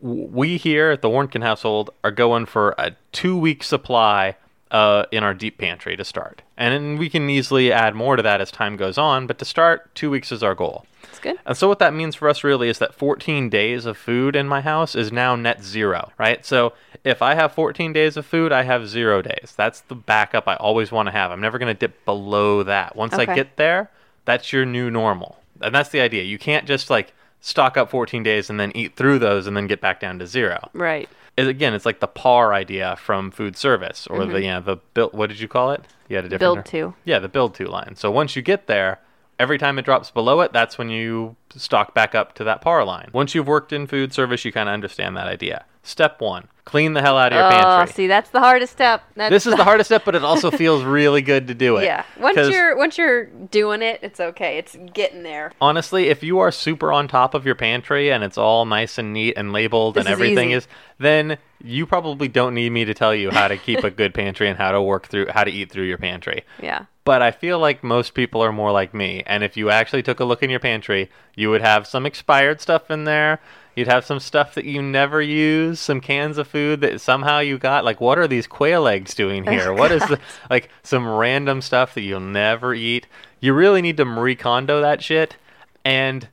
[0.00, 4.36] We here at the Warnkin household are going for a two week supply
[4.70, 6.42] uh, in our deep pantry to start.
[6.56, 9.94] And we can easily add more to that as time goes on, but to start,
[9.94, 10.86] two weeks is our goal.
[11.02, 11.38] That's good.
[11.46, 14.48] And so what that means for us really is that 14 days of food in
[14.48, 16.44] my house is now net zero, right?
[16.44, 16.72] So
[17.04, 19.54] if I have 14 days of food, I have zero days.
[19.56, 21.30] That's the backup I always want to have.
[21.30, 22.96] I'm never going to dip below that.
[22.96, 23.90] Once I get there,
[24.24, 25.38] that's your new normal.
[25.60, 26.24] And that's the idea.
[26.24, 29.68] You can't just like stock up 14 days and then eat through those and then
[29.68, 30.68] get back down to zero.
[30.72, 31.08] Right.
[31.38, 35.12] Again, it's like the PAR idea from food service or the, you know, the build,
[35.12, 35.82] what did you call it?
[36.08, 36.76] You had a different Mm-hmm.
[36.76, 36.98] Build to.
[37.04, 37.94] yeah, the build to line.
[37.96, 39.00] So once you get there,
[39.38, 42.84] every time it drops below it, that's when you stock back up to that par
[42.84, 43.10] line.
[43.12, 45.66] Once you've worked in food service, you kind of understand that idea.
[45.82, 47.94] Step one: clean the hell out of your Oh, pantry.
[47.94, 49.02] see, that's the hardest step.
[49.14, 51.84] That's This is the hardest step, but it also feels really good to do it.
[51.84, 52.04] Yeah.
[52.18, 54.58] Once you're once you're doing it, it's okay.
[54.58, 55.52] It's getting there.
[55.60, 59.12] honestly, if you are super on top of your pantry and it's all nice and
[59.14, 60.56] neat and labeled This and is everything easy.
[60.58, 64.12] is, then you probably don't need me to tell you how to keep a good
[64.20, 66.42] pantry and how to work through how to eat through your pantry.
[66.60, 66.84] Yeah.
[67.04, 69.22] But I feel like most people are more like me.
[69.26, 72.60] And if you actually took a look in your pantry, you would have some expired
[72.60, 73.38] stuff in there.
[73.76, 77.58] You'd have some stuff that you never use, some cans of food that somehow you
[77.58, 77.84] got.
[77.84, 79.72] Like, what are these quail eggs doing oh, here?
[79.72, 80.18] what is the,
[80.50, 83.06] like some random stuff that you'll never eat?
[83.38, 85.36] You really need to Marie Kondo that shit.
[85.84, 86.26] And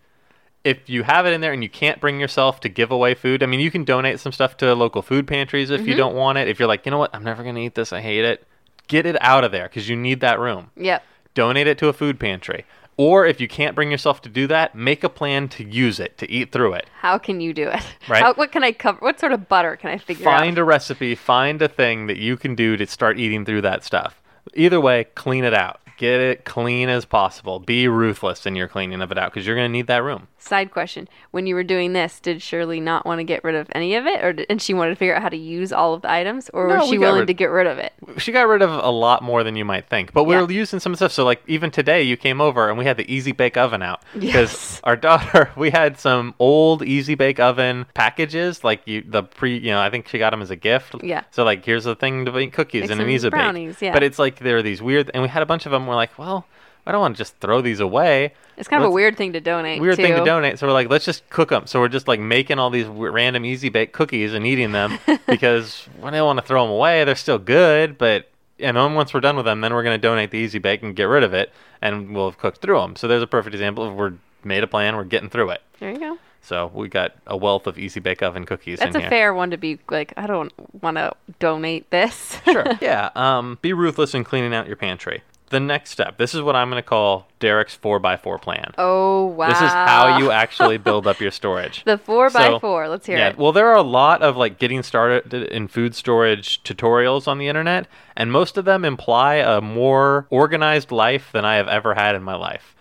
[0.64, 3.44] if you have it in there and you can't bring yourself to give away food,
[3.44, 5.98] I mean, you can donate some stuff to local food pantries if you mm-hmm.
[5.98, 6.48] don't want it.
[6.48, 8.48] If you're like, you know what, I'm never going to eat this, I hate it,
[8.88, 10.72] get it out of there because you need that room.
[10.78, 11.04] Yep.
[11.34, 12.66] Donate it to a food pantry.
[12.96, 16.18] Or if you can't bring yourself to do that, make a plan to use it,
[16.20, 16.86] to eat through it.
[17.00, 17.84] How can you do it?
[18.08, 18.22] Right.
[18.22, 19.00] How, what can I cover?
[19.00, 20.62] What sort of butter can I figure Find out?
[20.62, 24.22] a recipe, find a thing that you can do to start eating through that stuff.
[24.56, 25.80] Either way, clean it out.
[25.98, 27.60] Get it clean as possible.
[27.60, 30.28] Be ruthless in your cleaning of it out because you're going to need that room.
[30.38, 33.68] Side question: When you were doing this, did Shirley not want to get rid of
[33.74, 35.94] any of it, or did, and she wanted to figure out how to use all
[35.94, 37.94] of the items, or No, was she willing rid- to get rid of it?
[38.18, 40.12] she got rid of a lot more than you might think.
[40.12, 40.42] But we Yeah.
[40.42, 41.14] were using some stuff.
[41.14, 44.02] So like even today, you came over and we had the Easy Bake Oven out
[44.14, 44.82] because Yes.
[44.84, 49.72] our daughter, we had some old Easy Bake Oven packages, like you the pre, you
[49.72, 50.96] know, I think she got them as a gift.
[51.02, 51.24] Yeah.
[51.32, 53.76] So like here's the thing to make cookies Make and an Easy Bake.
[53.80, 53.94] yeah.
[53.94, 55.83] But it's like there are these weird, and we had a bunch of them.
[55.88, 56.46] We're like, well,
[56.86, 58.34] I don't want to just throw these away.
[58.58, 59.82] It's kind of a weird thing to donate.
[59.82, 60.60] weird thing to donate.
[60.60, 61.66] So we're like, let's just cook them.
[61.66, 65.88] So we're just like making all these random easy bake cookies and eating them because
[66.02, 67.04] we don't want to throw them away.
[67.04, 70.02] They're still good, but and then once we're done with them, then we're going to
[70.02, 72.96] donate the Easy Bake and get rid of it, and we'll have cooked through them.
[72.96, 75.62] So there's a perfect example of we're made a plan, we're getting through it.
[75.80, 76.18] There you go.
[76.42, 79.10] So we got a wealth of Easy Bake Oven cookies That's a here.
[79.10, 80.14] fair one to be like.
[80.18, 80.52] I don't
[80.84, 82.38] want to donate this.
[82.46, 82.66] sure.
[82.82, 83.10] Yeah.
[83.16, 85.24] Um, be ruthless in cleaning out your pantry.
[85.54, 86.18] The next step.
[86.18, 88.74] This is what I'm going to call Derek's four x four plan.
[88.80, 89.48] oh wow.
[89.50, 91.84] This is how you actually build up your storage.
[91.84, 92.90] the four by So, four.
[92.90, 93.38] Let's hear yeah, it.
[93.38, 97.48] well, there are a lot of like getting started in food storage tutorials on the
[97.48, 97.88] internet,
[98.18, 102.24] and most of them imply a more organized life than I have ever had in
[102.24, 102.76] my life.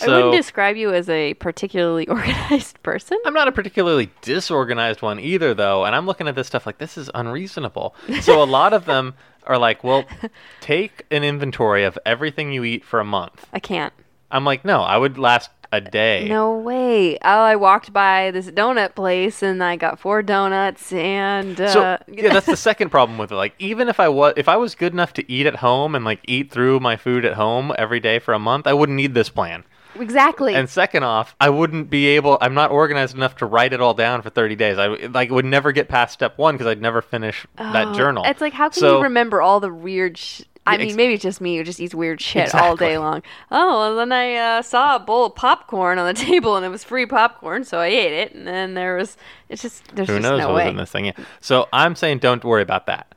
[0.00, 3.18] I wouldn't describe you as a particularly organized person.
[3.26, 6.78] I'm not a particularly disorganized one either, though, and I'm looking at this stuff like
[6.78, 7.94] this is unreasonable.
[8.20, 10.04] So a lot of them are like, well,
[10.60, 13.46] take an inventory of everything you eat for a month.
[13.52, 13.92] I can't.
[14.30, 16.26] I'm like, no, I would last a day.
[16.28, 17.16] No way.
[17.16, 21.98] Oh, I walked by this donut place and I got four donuts and uh, So
[22.08, 23.36] yeah, that's the second problem with it.
[23.36, 26.04] Like even if I was if I was good enough to eat at home and
[26.04, 29.14] like eat through my food at home every day for a month, I wouldn't need
[29.14, 29.64] this plan.
[29.98, 30.54] Exactly.
[30.54, 32.38] And second off, I wouldn't be able.
[32.40, 34.78] I'm not organized enough to write it all down for 30 days.
[34.78, 38.24] I like would never get past step one because I'd never finish that Oh, journal.
[38.26, 40.18] It's like how can So- you remember all the weird?
[40.18, 42.98] Sh- I mean, ex- maybe it's just me who just eats weird shit all day
[42.98, 43.22] long.
[43.50, 46.68] Oh, and then I uh, saw a bowl of popcorn on the table and it
[46.68, 48.34] was free popcorn, so I ate it.
[48.34, 49.16] And then there was.
[49.48, 50.64] It's just there's Who just knows no what way.
[50.66, 51.06] was in this thing?
[51.06, 51.12] Yeah.
[51.40, 53.14] So I'm saying don't worry about that.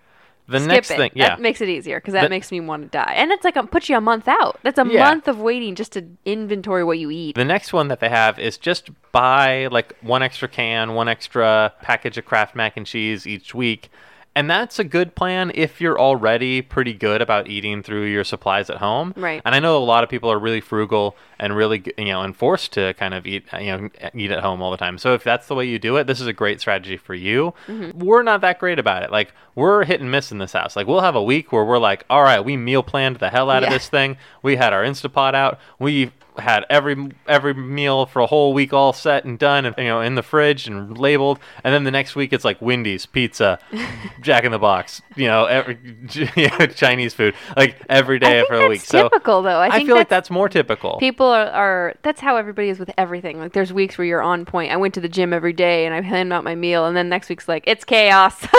[0.47, 0.97] The Skip next it.
[0.97, 1.29] thing, yeah.
[1.29, 3.13] That makes it easier because that The- makes me want to die.
[3.15, 4.59] And it's like um, puts you a month out.
[4.63, 5.03] That's a Yeah.
[5.09, 7.35] month of waiting just to inventory what you eat.
[7.35, 11.71] The next one that they have is just buy like one extra can, one extra
[11.81, 13.89] package of Kraft mac and cheese each week.
[14.35, 18.69] And that's a good plan if you're already pretty good about eating through your supplies
[18.69, 19.13] at home.
[19.15, 19.41] Right.
[19.45, 22.73] And I know a lot of people are really frugal and really, you know, enforced
[22.73, 24.97] to kind of eat, you know, eat at home all the time.
[24.97, 27.53] So if that's the way you do it, this is a great strategy for you.
[27.67, 27.99] Mm-hmm.
[27.99, 29.11] We're not that great about it.
[29.11, 30.75] Like we're hit and miss in this house.
[30.75, 33.51] Like we'll have a week where we're like, all right, we meal planned the hell
[33.51, 34.17] out of this thing.
[34.41, 35.59] We had our Instapot out.
[35.77, 39.85] We had every every meal for a whole week all set and done and you
[39.85, 41.39] know in the fridge and labeled.
[41.63, 43.59] And then the next week it's like Wendy's pizza
[44.21, 45.77] Jack in the Box you know every
[46.75, 48.81] Chinese food like every day for a week.
[48.81, 49.59] So typical though.
[49.59, 50.97] I, I, feel like that's that's more typical.
[50.99, 53.39] people are, are that's how everybody is with everything.
[53.39, 54.71] Like there's weeks where you're on point.
[54.71, 57.09] I went to the gym every day and i hand out my meal and then
[57.09, 58.47] next week's like it's chaos.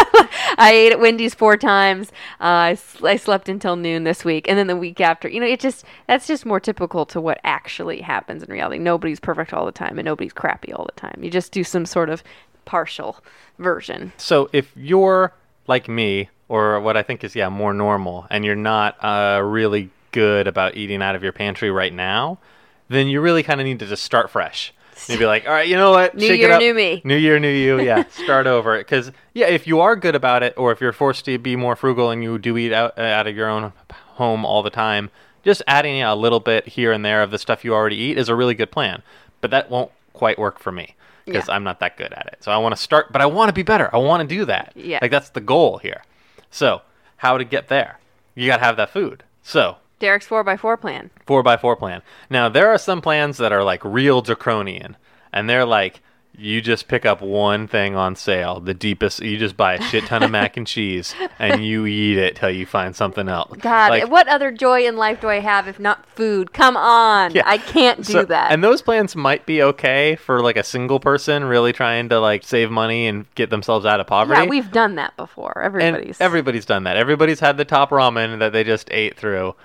[0.56, 2.10] I ate at wendy's four times.
[2.40, 4.46] Uh, I, I slept until noon this week.
[4.48, 7.40] And then the week after you know it just that's just more typical to what
[7.64, 11.18] actually happens in reality nobody's perfect all the time and nobody's crappy all the time
[11.22, 12.22] you just do some sort of
[12.66, 13.22] partial
[13.58, 15.32] version So if you're
[15.66, 19.90] like me, or what I think is yeah more normal, and you're not uh, really
[20.12, 22.38] good about eating out of your pantry right now,
[22.88, 24.72] then you really kind of need to just start fresh.
[25.08, 26.14] You'd be like, all right, you know what?
[26.16, 26.60] New Shake year, it up.
[26.60, 27.80] new me." New year, new you.
[27.80, 28.78] Yeah, start over.
[28.78, 31.76] Because yeah, if you are good about it, or if you're forced to be more
[31.76, 35.10] frugal and you do eat out uh, out of your own home all the time,
[35.44, 38.28] just adding a little bit here and there of the stuff you already eat is
[38.28, 39.02] a really good plan.
[39.40, 40.94] But that won't quite work for me
[41.26, 41.54] because Yeah.
[41.54, 42.38] I'm not that good at it.
[42.42, 43.90] So I want to start, but I want to be better.
[43.94, 44.72] I want to do that.
[44.74, 44.98] Yeah.
[45.02, 46.02] Like that's the goal here.
[46.50, 46.82] So
[47.18, 47.98] how to get there?
[48.34, 49.22] You got to have that food.
[49.42, 52.02] So derek's 4x4 plan four by four plan.
[52.28, 54.96] Now there are some plans that are like real draconian,
[55.32, 56.00] and they're like
[56.36, 59.20] you just pick up one thing on sale, the deepest.
[59.20, 62.50] You just buy a shit ton of mac and cheese, and you eat it till
[62.50, 63.56] you find something else.
[63.60, 67.32] god Like, what other joy in life do i have if not food come on
[67.34, 67.42] Yeah.
[67.46, 70.98] i can't do so- that And those plans might be okay for like a single
[71.00, 74.40] person really trying to like save money and get themselves out of poverty.
[74.42, 75.52] Yeah, we've done that before.
[75.56, 76.20] and Everybody's.
[76.20, 76.96] everybody's done that.
[76.96, 79.54] Everybody's had the top ramen that they just ate through.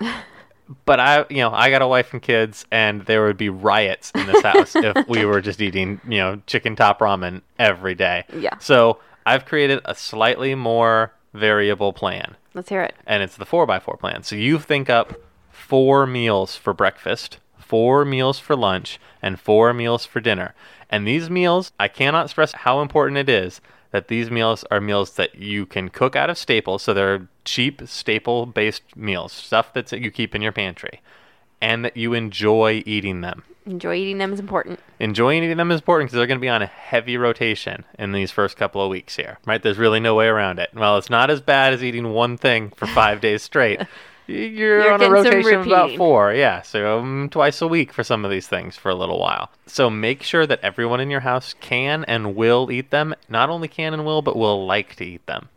[0.84, 4.12] but I, you know, I got a wife and kids, and there would be riots
[4.14, 8.24] in this house if we were just eating, you know, chicken top ramen every day.
[8.36, 8.56] Yeah.
[8.58, 12.94] So I've created a slightly more variable plan, Let's hear it.
[13.06, 14.22] and it's the four by four plan.
[14.22, 15.14] So you think up
[15.50, 20.54] four meals for breakfast, four meals for lunch, and four meals for dinner.
[20.88, 23.60] And these meals, I cannot stress how important it is
[23.92, 26.82] that these meals are meals that you can cook out of staples.
[26.82, 31.00] So they're cheap, staple based meals, stuff that's that you keep in your pantry,
[31.60, 33.44] and that you enjoy eating them.
[33.66, 34.80] Enjoy eating them is important.
[34.98, 38.12] Enjoying eating them is important because they're going to be on a heavy rotation in
[38.12, 39.62] these first couple of weeks here, right?
[39.62, 40.70] There's really no way around it.
[40.74, 43.80] Well, it's not as bad as eating one thing for five days straight.
[44.26, 46.62] You're, You're on a rotation of about four, yeah.
[46.62, 49.50] So um, twice a week for some of these things for a little while.
[49.66, 53.14] So make sure that everyone in your house can and will eat them.
[53.28, 55.48] Not only can and will, but will like to eat them.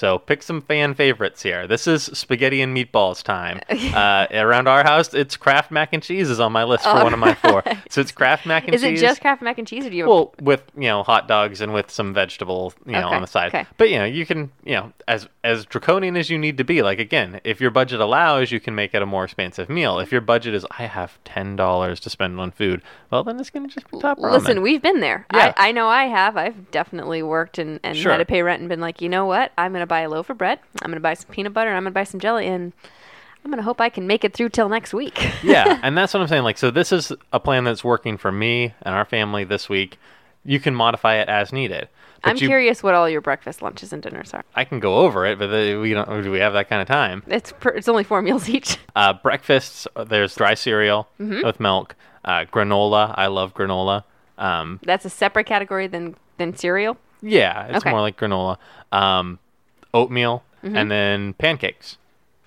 [0.00, 1.66] So pick some fan favorites here.
[1.66, 3.60] This is spaghetti and meatballs time.
[3.68, 7.04] uh, around our house, it's Kraft mac and cheese is on my list for All
[7.04, 7.62] one of my four.
[7.90, 9.96] So it's Kraft mac and cheese Is it just Kraft mac and cheese, or do
[9.96, 10.04] you?
[10.04, 13.20] Have well, with you know hot dogs and with some vegetable, you know, Okay, on
[13.20, 13.48] the side.
[13.48, 13.66] okay.
[13.76, 16.80] But you know, you can, you know, as as draconian as you need to be.
[16.80, 19.98] Like again, if your budget allows, you can make it a more expensive meal.
[19.98, 23.50] If your budget is, I have ten dollars to spend on food, well, then it's
[23.50, 24.32] gonna just be top ramen.
[24.32, 25.26] Listen, we've been there.
[25.34, 25.52] Yeah.
[25.58, 26.38] I, I know I have.
[26.38, 28.12] I've definitely worked and, and Sure.
[28.12, 29.52] had to pay rent and been like, you know what?
[29.58, 30.58] I'm going to buy a loaf of bread.
[30.80, 31.68] I'm going to buy some peanut butter.
[31.68, 32.46] and I'm going to buy some jelly.
[32.46, 32.72] And
[33.44, 35.18] I'm going to hope I can make it through till next week.
[35.42, 36.44] yeah, and that's what I'm saying.
[36.44, 39.98] Like, so this is a plan that's working for me and our family this week.
[40.44, 41.88] You can modify it as needed.
[42.22, 44.44] But I'm you, curious what all your breakfast, lunches, and dinners are.
[44.54, 46.22] I can go over it, but the, we don't.
[46.22, 47.22] Do we have that kind of time?
[47.26, 48.76] It's per, it's only four meals each.
[48.94, 49.86] Uh, breakfasts.
[50.06, 51.46] There's dry cereal Mm-hmm.
[51.46, 51.94] with milk.
[52.24, 53.14] Uh, granola.
[53.16, 54.04] I love granola.
[54.36, 56.98] Um, That's a separate category than than cereal.
[57.22, 57.90] yeah, it's Okay.
[57.90, 58.58] more like granola.
[58.92, 59.38] Um,
[59.94, 60.76] oatmeal Mm-hmm.
[60.76, 61.96] and then pancakes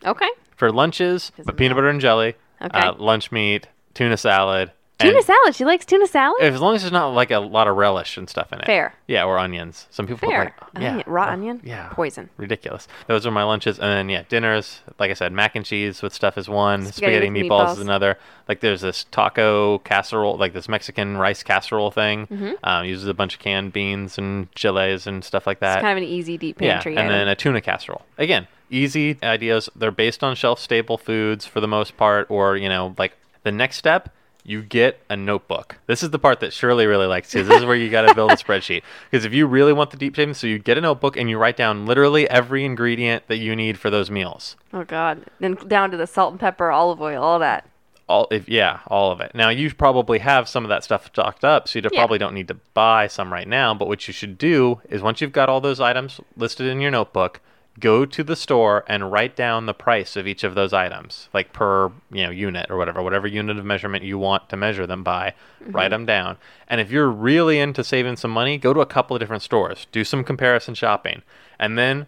[0.06, 0.29] Okay.
[0.56, 1.32] for lunches.
[1.45, 2.36] But peanut butter and jelly.
[2.62, 2.77] Okay.
[2.79, 4.71] Uh, lunch meat, tuna salad.
[4.99, 5.56] Tuna and- salad.
[5.56, 6.41] She likes tuna salad.
[6.41, 8.65] As long as there's not like a lot of relish and stuff in it.
[8.65, 8.93] Fair.
[9.08, 9.88] Yeah, or onions.
[9.89, 10.45] Some people Fair.
[10.45, 11.62] like yeah, Onion- raw oh, onion.
[11.63, 11.89] Yeah.
[11.89, 12.29] Poison.
[12.38, 12.88] Ridiculous.
[13.08, 14.82] Those are my lunches, and then yeah, dinners.
[14.99, 16.86] Like I said, mac and cheese with stuff is one.
[16.86, 18.17] Spaghetti Spaghetti, with meatballs, is another.
[18.47, 22.27] Like there's this taco casserole, like this Mexican rice casserole thing.
[22.27, 22.51] Mm-hmm.
[22.63, 25.79] Um, uses a bunch of canned beans and chiles and stuff like that.
[25.79, 26.93] It's kind of an easy deep pantry.
[26.93, 27.19] yeah, and item.
[27.19, 28.03] then a tuna casserole.
[28.17, 29.69] Again, easy ideas.
[29.75, 33.51] They're based on shelf stable foods for the most part, or you know, like the
[33.51, 34.13] next step.
[34.45, 35.77] You get a notebook.
[35.88, 38.13] This is the part that Shirley really likes because this is where you got to
[38.13, 38.84] build a spreadsheet.
[39.12, 41.38] Because if you really want the deep savings, so you get a notebook and you
[41.38, 44.56] write down literally every ingredient that you need for those meals.
[44.73, 45.23] oh god.
[45.39, 47.69] Then down to the salt and pepper, olive oil, all that.
[48.10, 49.34] All if yeah, all of it.
[49.34, 51.97] Now you probably have some of that stuff stocked up, so you Yeah.
[51.97, 53.73] probably don't need to buy some right now.
[53.73, 56.91] But what you should do is once you've got all those items listed in your
[56.91, 57.39] notebook,
[57.79, 61.53] go to the store and write down the price of each of those items, like
[61.53, 65.03] per you know unit or whatever, whatever unit of measurement you want to measure them
[65.03, 65.33] by.
[65.62, 65.71] Mm-hmm.
[65.71, 66.38] Write them down.
[66.67, 69.88] And if you're really into saving some money, go to a couple of different stores,
[69.91, 71.23] do some comparison shopping,
[71.59, 72.07] and then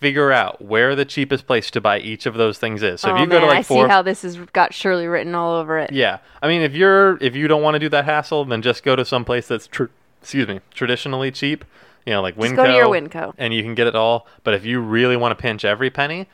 [0.00, 3.00] figure out where the cheapest place to buy each of those things is.
[3.00, 4.74] So oh if you man, go to like I four see how this has got
[4.74, 5.92] Shirley written all over it.
[5.92, 8.82] yeah, I mean, if you're if you don't want to do that hassle, then just
[8.82, 9.84] go to some place that's tr-
[10.20, 11.64] excuse me traditionally cheap.
[12.06, 12.42] You know, like Winco.
[12.42, 13.34] Just go to your Winco.
[13.38, 14.26] and you can get it all.
[14.44, 16.28] But if you really want to pinch every penny,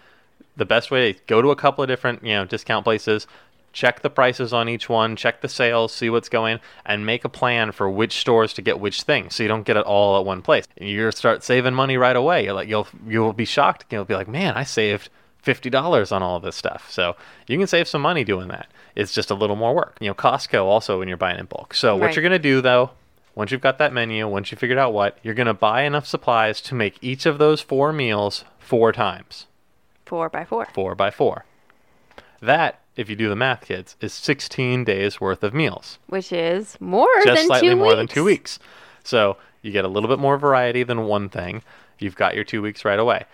[0.56, 3.26] the best way is go to a couple of different you know discount places.
[3.70, 7.28] Check the prices on each one, check the sales, see what's going, and make a
[7.28, 10.24] plan for which stores to get which thing, so you don't get it all at
[10.24, 10.64] one place.
[10.78, 12.44] And you're start saving money right away.
[12.44, 13.84] You're like you'll you'll be shocked.
[13.90, 16.90] You'll be like, man, I saved fifty dollars on all of this stuff.
[16.90, 17.14] So
[17.46, 18.68] you can save some money doing that.
[18.96, 19.98] It's just a little more work.
[20.00, 21.74] You know, Costco also when you're buying in bulk.
[21.74, 22.90] So what you're gonna do though,
[23.38, 26.60] once you've got that menu, once you figured out what, you're gonna buy enough supplies
[26.60, 29.46] to make each of those four meals four times,
[30.04, 30.66] Four by four.
[30.74, 31.44] four by four.
[32.40, 36.76] That, if you do the math, kids, is 16 days worth of meals Which is
[36.80, 37.96] more just than slightly two more weeks.
[37.96, 38.58] than two weeks.
[39.04, 41.62] So you get a little bit more variety than one thing.
[42.00, 43.24] You've got your two weeks right away.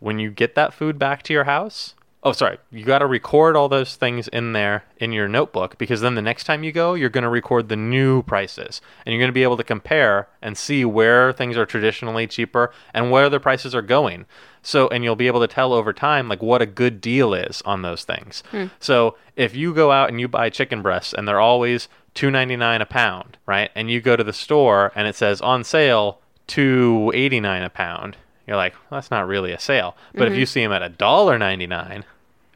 [0.00, 1.94] When you get that food back to your house,
[2.26, 6.00] oh, sorry, you got to record all those things in there in your notebook because
[6.00, 9.20] then the next time you go, you're going to record the new prices and you're
[9.20, 13.30] going to be able to compare and see where things are traditionally cheaper and where
[13.30, 14.26] the prices are going.
[14.60, 17.62] So, and you'll be able to tell over time like what a good deal is
[17.64, 18.42] on those things.
[18.50, 18.66] Hmm.
[18.80, 22.56] So, if you go out and you buy chicken breasts and they're always two ninety
[22.56, 23.70] nine a pound, right?
[23.76, 27.70] And you go to the store and it says on sale two eighty nine a
[27.70, 28.16] pound.
[28.48, 29.96] You're like, well, that's not really a sale.
[30.12, 30.40] But if mm-hmm.
[30.40, 32.04] you see them at a dollar ninety nine,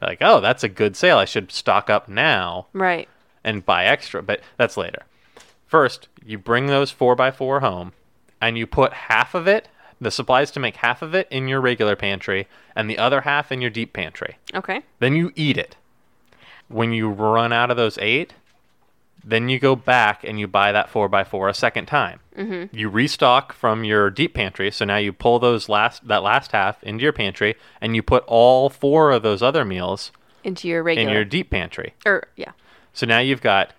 [0.01, 1.17] like, oh, that's a good sale.
[1.17, 3.07] I should stock up now Right.
[3.43, 4.21] and buy extra.
[4.23, 5.03] But that's later.
[5.67, 7.93] First, you bring those four by four home,
[8.41, 9.67] and you put half of it,
[10.01, 13.51] the supplies to make half of it, in your regular pantry, and the other half
[13.51, 14.37] in your deep pantry.
[14.53, 14.81] Okay.
[14.99, 15.75] Then you eat it.
[16.67, 18.33] When you run out of those eight,
[19.23, 22.19] then you go back and you buy that four by four a second time.
[22.37, 22.75] Mm-hmm.
[22.75, 26.81] You restock from your deep pantry, so now you pull those last that last half
[26.83, 30.11] into your pantry, and you put all four of those other meals
[30.43, 31.93] Into your regular in your deep pantry.
[32.05, 32.51] Or yeah.
[32.93, 33.73] So now you've got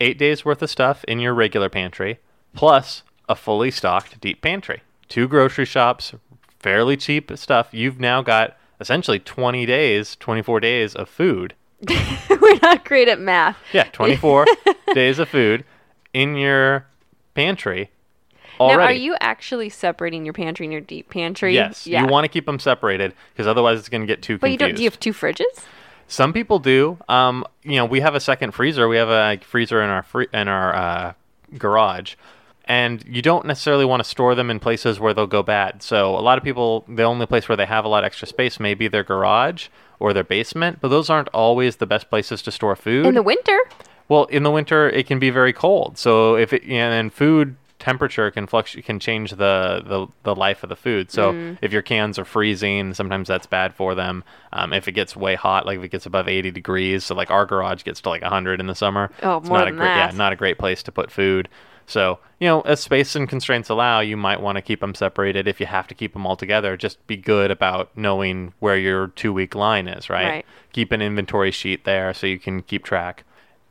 [0.00, 2.18] eight days worth of stuff in your regular pantry,
[2.54, 4.82] plus a fully stocked deep pantry.
[5.08, 6.14] Two grocery shops,
[6.58, 7.68] fairly cheap stuff.
[7.72, 11.54] You've now got essentially 20 days, 24 days of food.
[12.40, 13.56] We're not great at math.
[13.72, 14.46] Yeah, 24
[14.94, 15.64] days of food
[16.12, 16.86] in your
[17.34, 17.90] pantry
[18.60, 18.82] Now, already.
[18.98, 21.54] are you actually separating your pantry and your deep pantry?
[21.54, 22.02] Yes, Yeah.
[22.02, 24.56] you want to keep them separated because otherwise it's going to get too but you
[24.58, 24.74] don't.
[24.76, 25.44] Do you have two fridges?
[26.08, 26.98] Some people do.
[27.08, 28.86] Um, you know, we have a second freezer.
[28.86, 31.12] We have a freezer in our free- in our uh,
[31.56, 32.14] garage.
[32.66, 35.82] and you don't necessarily want to store them in places where they'll go bad.
[35.82, 38.28] So a lot of people, the only place where they have a lot of extra
[38.28, 39.68] space may be their garage
[40.02, 43.06] or their basement, but those aren't always the best places to store food.
[43.06, 43.58] In the winter,
[44.08, 45.96] well, in the winter it can be very cold.
[45.96, 50.68] So if it and food temperature can fluctuate can change the, the the life of
[50.68, 51.10] the food.
[51.10, 51.58] So Mm.
[51.62, 54.22] if your cans are freezing, sometimes that's bad for them.
[54.52, 57.30] Um, if it gets way hot, like if it gets above 80 degrees, so like
[57.30, 59.10] our garage gets to like 100 in the summer.
[59.22, 60.12] Oh, it's more not than a great that.
[60.12, 61.48] yeah, not a great place to put food.
[61.92, 65.46] So, you know, as space and constraints allow, you might want to keep them separated.
[65.46, 69.08] If you have to keep them all together, just be good about knowing where your
[69.08, 70.26] two week line is, right?
[70.26, 70.46] Right.
[70.72, 73.24] Keep an inventory sheet there so you can keep track.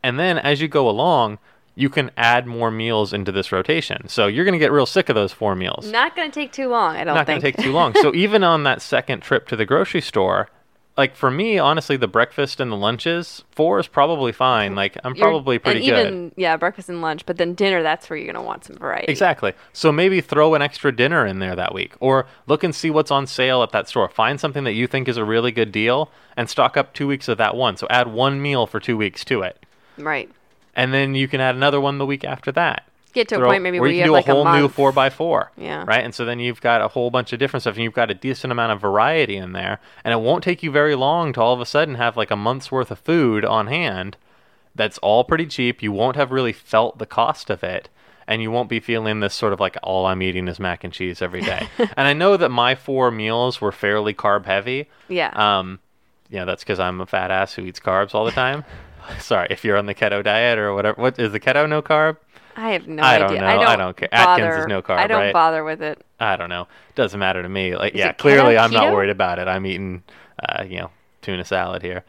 [0.04, 1.40] And then as you go along,
[1.74, 4.08] you can add more meals into this rotation.
[4.08, 5.92] So you're going to get real sick of those four meals.
[5.92, 6.96] not going to take too long.
[6.96, 7.18] I don't think.
[7.18, 7.96] Not going to take too long.
[7.96, 10.50] so even on that second trip to the grocery store,
[10.98, 14.76] like for me, honestly, the breakfast and the lunches, four is probably fine.
[14.76, 16.08] Like I'm You're- probably pretty and good.
[16.08, 17.82] even yeah, breakfast and lunch, but then dinner.
[17.82, 19.12] That's where you're going to want some variety.
[19.12, 19.54] Exactly.
[19.74, 23.10] So maybe throw an extra dinner in there that week, or look and see what's
[23.12, 24.10] on sale at that store.
[24.10, 27.28] Find something that you think is a really good deal, and stock up two weeks
[27.28, 27.78] of that one.
[27.78, 29.66] So add one meal for two weeks to it,
[29.98, 30.30] Right.
[30.76, 32.86] and then you can add another one the week after that.
[33.14, 34.92] Get to a point maybe where you you can have like a whole new four
[34.92, 35.52] by four.
[35.58, 35.84] Yeah.
[35.86, 38.12] Right, and so then you've got a whole bunch of different stuff, and you've got
[38.12, 41.42] a decent amount of variety in there, and it won't take you very long to
[41.42, 44.18] all of a sudden have like a month's worth of food on hand.
[44.74, 45.84] That's all pretty cheap.
[45.84, 47.90] You won't have really felt the cost of it,
[48.28, 50.94] and you won't be feeling this sort of like all I'm eating is mac and
[50.94, 51.68] cheese every day.
[51.78, 54.88] and I know that my four meals were fairly carb heavy.
[55.10, 55.32] Yeah.
[55.34, 55.80] Um,
[56.30, 58.64] you know, that's because I'm a fat ass who eats carbs all the time.
[59.20, 61.02] Sorry, if you're on the keto diet or whatever.
[61.02, 62.18] What is the keto no carb?
[62.56, 63.28] I have no I idea.
[63.28, 63.46] don't know.
[63.46, 64.10] I don't, I don't care.
[64.12, 65.34] Atkins is no carb, I don't right?
[65.34, 66.04] bother with it.
[66.20, 66.68] I don't know.
[66.96, 67.76] Doesn't matter to me.
[67.76, 69.48] Like, Is yeah, clearly I'm not worried about it.
[69.48, 70.04] I'm eating,
[70.48, 70.92] uh, you know,
[71.22, 72.04] tuna salad here,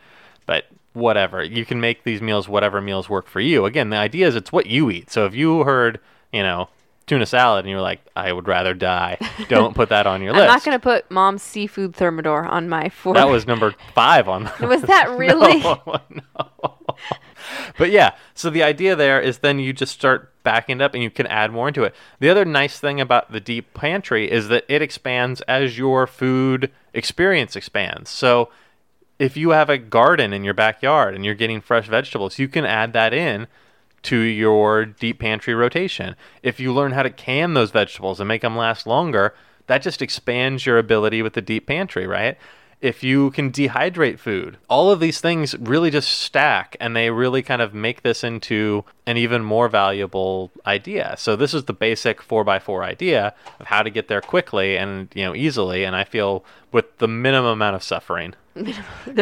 [0.46, 1.42] but whatever.
[1.42, 3.64] You can make these meals whatever meals work for you.
[3.64, 5.10] Again, the idea is it's what you eat.
[5.10, 6.00] So if you heard,
[6.32, 6.68] you know,
[7.06, 9.18] tuna salad and you're like, I would rather die,
[9.48, 10.42] don't put that on your list.
[10.48, 13.14] I'm not going to put mom's seafood thermidor on my four.
[13.14, 14.44] That was number five on.
[14.60, 15.60] Was that really?
[15.60, 15.80] no,
[16.10, 16.78] no.
[17.78, 21.02] But yeah, so the idea there is then you just start backing it up and
[21.02, 21.94] you can add more into it.
[22.20, 26.70] The other nice thing about the deep pantry is that it expands as your food
[26.92, 28.10] experience expands.
[28.10, 28.50] So
[29.18, 32.64] if you have a garden in your backyard and you're getting fresh vegetables, you can
[32.64, 33.46] add that in
[34.02, 36.16] to your deep pantry rotation.
[36.42, 39.34] If you learn how to can those vegetables and make them last longer,
[39.68, 42.36] that just expands your ability with the deep pantry, right?
[42.82, 47.40] If you can dehydrate food, all of these things really just stack and they really
[47.40, 51.14] kind of make this into an even more valuable idea.
[51.16, 55.24] So this is the basic 4x4 idea of how to get there quickly and, you
[55.24, 58.34] know, easily and I feel with the minimum amount of suffering.
[58.54, 58.74] there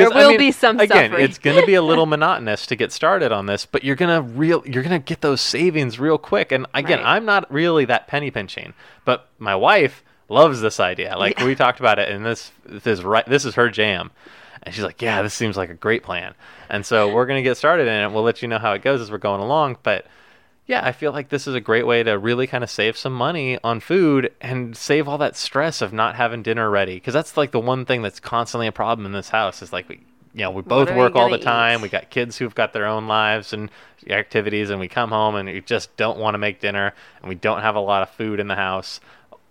[0.09, 1.25] 'Cause, I will mean, be some again, suffering.
[1.25, 4.23] it's going to be a little monotonous to get started on this, but you're gonna
[4.23, 6.51] real you're gonna get those savings real quick.
[6.51, 7.15] And again, Right.
[7.17, 8.73] I'm not really that penny pinching,
[9.05, 11.19] but my wife loves this idea.
[11.19, 11.45] Like Yeah.
[11.47, 13.27] we talked about it, and this, this is right.
[13.27, 14.11] This is her jam.
[14.63, 16.35] And she's like, "Yeah, this seems like a great plan."
[16.69, 18.13] And so we're gonna get started in it.
[18.13, 19.79] We'll let you know how it goes as we're going along.
[19.83, 20.07] But
[20.67, 23.15] yeah, I feel like this is a great way to really kind of save some
[23.15, 26.95] money on food and save all that stress of not having dinner ready.
[26.95, 29.89] Because that's like the one thing that's constantly a problem in this house is like
[29.89, 30.01] we,
[30.35, 31.81] you know, we both work all the time.
[31.81, 31.83] eat?
[31.85, 33.71] We got kids who've got their own lives and
[34.09, 37.35] activities, and we come home and we just don't want to make dinner, and we
[37.35, 39.01] don't have a lot of food in the house.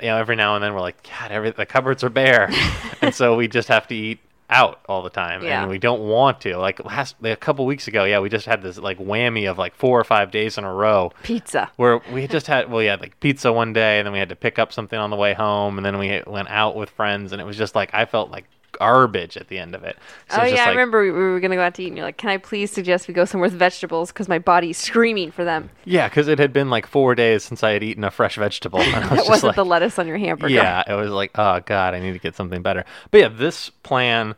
[0.02, 2.50] You know, every now and then we're like, God, every the cupboards are bare,
[3.02, 4.20] and so we just have to eat
[4.52, 5.62] out all the time Yeah.
[5.62, 8.64] and we don't want to like last a couple weeks ago yeah we just had
[8.64, 11.70] this like whammy of like four or five days in a row Pizza.
[11.76, 14.36] where we just had well yeah like pizza one day and then we had to
[14.36, 17.40] pick up something on the way home and then we went out with friends and
[17.40, 18.46] it was just like i felt like
[18.80, 19.98] garbage at the end of it
[20.30, 21.88] So oh was yeah, just I remember we we were gonna go out to eat,
[21.88, 24.12] and you're like, "Can I please suggest we go somewhere with vegetables?
[24.12, 27.64] Because my body's screaming for them." yeah because it had been like four days since
[27.64, 30.08] i had eaten a fresh vegetable and I was That wasn't like, the lettuce on
[30.08, 30.54] your hamburger.
[30.54, 32.86] Yeah, it was like, oh god, I need to get something better.
[33.12, 34.36] But yeah, this plan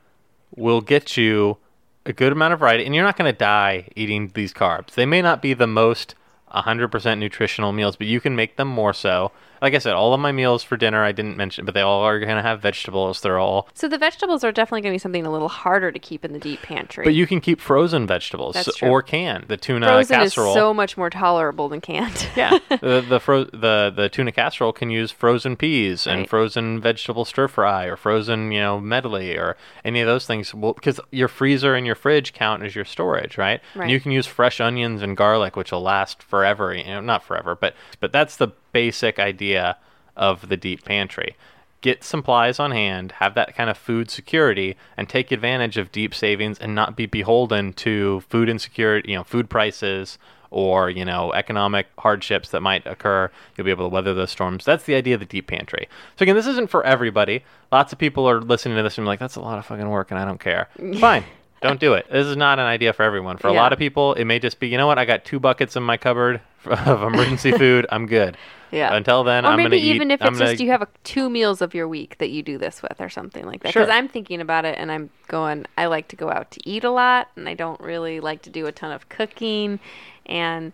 [0.56, 1.58] will get you
[2.06, 4.92] a good amount of variety, and you're not going to die eating these carbs.
[4.96, 6.16] They may not be the most
[6.54, 9.32] 100% nutritional meals, but you can make them more so.
[9.62, 12.02] Like I said, all of my meals for dinner I didn't mention, but they all
[12.02, 13.22] are going to have vegetables.
[13.22, 16.00] They're all, So the vegetables are definitely going to be something a little harder to
[16.00, 17.04] keep in the deep pantry.
[17.04, 18.90] but you can keep frozen vegetables That's true.
[18.90, 19.46] or canned.
[19.50, 20.50] The tuna frozen casserole.
[20.50, 22.28] is so much more tolerable than canned.
[22.36, 27.26] yeah, the the, fro- the the tuna casserole can use frozen peas and frozen vegetable
[27.26, 30.54] stir fry or frozen you know medley or any of those things.
[30.56, 33.62] Well, because your freezer and your fridge count as your storage, right?
[33.74, 33.90] And Right.
[33.92, 36.74] you can use fresh onions and garlic, which will last forever.
[36.74, 39.78] You know, not forever, but but that's the basic idea
[40.16, 41.36] of the deep pantry.
[41.82, 46.14] Get supplies on hand, have that kind of food security, and take advantage of deep
[46.14, 50.20] savings and not be beholden to food insecurity, you know, food prices
[50.52, 53.32] or you know economic hardships that might occur.
[53.56, 54.66] You'll be able to weather those storms.
[54.66, 55.88] That's the idea of the deep pantry.
[56.18, 57.44] So again, this isn't for everybody.
[57.72, 59.90] Lots of people are listening to this and be like, "That's a lot of fucking
[59.90, 60.68] work, and I don't care."
[61.00, 61.24] Fine.
[61.62, 62.08] Don't do it.
[62.12, 63.38] This is not an idea for everyone.
[63.38, 63.62] For a Yeah.
[63.62, 64.98] lot of people, it may just be, you know what?
[64.98, 67.86] I got two buckets in my cupboard of emergency food.
[67.92, 68.36] I'm good.
[68.72, 68.96] Yeah.
[68.96, 69.96] Until then, or I'm maybe gonna eat.
[69.96, 72.30] even if I'm it's gonna, just you have a, two meals of your week that
[72.30, 73.74] you do this with or something like that.
[73.74, 73.84] Sure.
[73.84, 76.84] Because I'm thinking about it and I'm going, I like to go out to eat
[76.86, 79.80] a lot and I don't really like to do a ton of cooking.
[80.26, 80.72] And,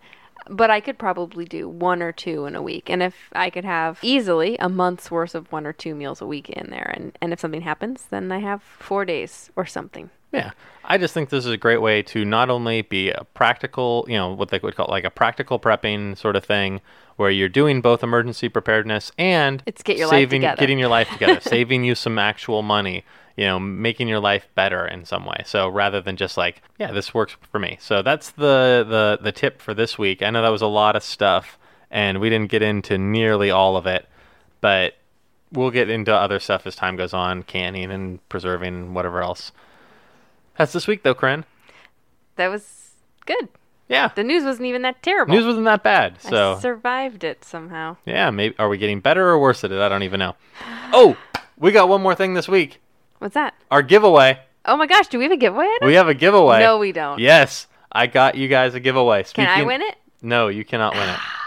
[0.48, 2.88] but I could probably do one or two in a week.
[2.88, 6.26] And if I could have easily a month's worth of one or two meals a
[6.26, 6.92] week in there.
[6.96, 10.08] And, and if something happens, then I have four days or something.
[10.32, 10.50] Yeah,
[10.84, 14.16] I just think this is a great way to not only be a practical, you
[14.16, 16.80] know, what they would call like a practical prepping sort of thing,
[17.16, 20.60] where you're doing both emergency preparedness and It's get your life saving, together.
[20.60, 23.04] getting your life together, saving you some actual money,
[23.36, 25.42] you know, making your life better in some way.
[25.46, 27.78] So rather than just like, yeah, this works for me.
[27.80, 30.22] So that's the the the tip for this week.
[30.22, 31.58] I know that was a lot of stuff,
[31.90, 34.06] and we didn't get into nearly all of it,
[34.60, 34.94] but
[35.52, 39.52] we'll get into other stuff as time goes on, canning and preserving and whatever else.
[40.58, 41.44] That's this week though, Corinne.
[42.36, 42.90] That was
[43.26, 43.48] good.
[43.88, 44.08] Yeah.
[44.14, 45.34] The news wasn't even that terrible.
[45.34, 46.18] News wasn't that bad.
[46.24, 47.96] I So survived it somehow.
[48.04, 49.80] yeah, maybe are we getting better or worse at it?
[49.80, 50.34] I don't even know.
[50.90, 51.16] Oh,
[51.58, 52.80] we got one more thing this week.
[53.18, 53.52] What's that?
[53.70, 54.38] Our giveaway.
[54.64, 55.66] Oh my gosh, do we have a giveaway?
[55.76, 55.86] Adam?
[55.86, 56.60] We have a giveaway.
[56.60, 57.18] No, we don't.
[57.18, 59.22] Yes, I got you guys a giveaway.
[59.24, 59.96] Can I win it?
[60.22, 61.18] No, you cannot win it.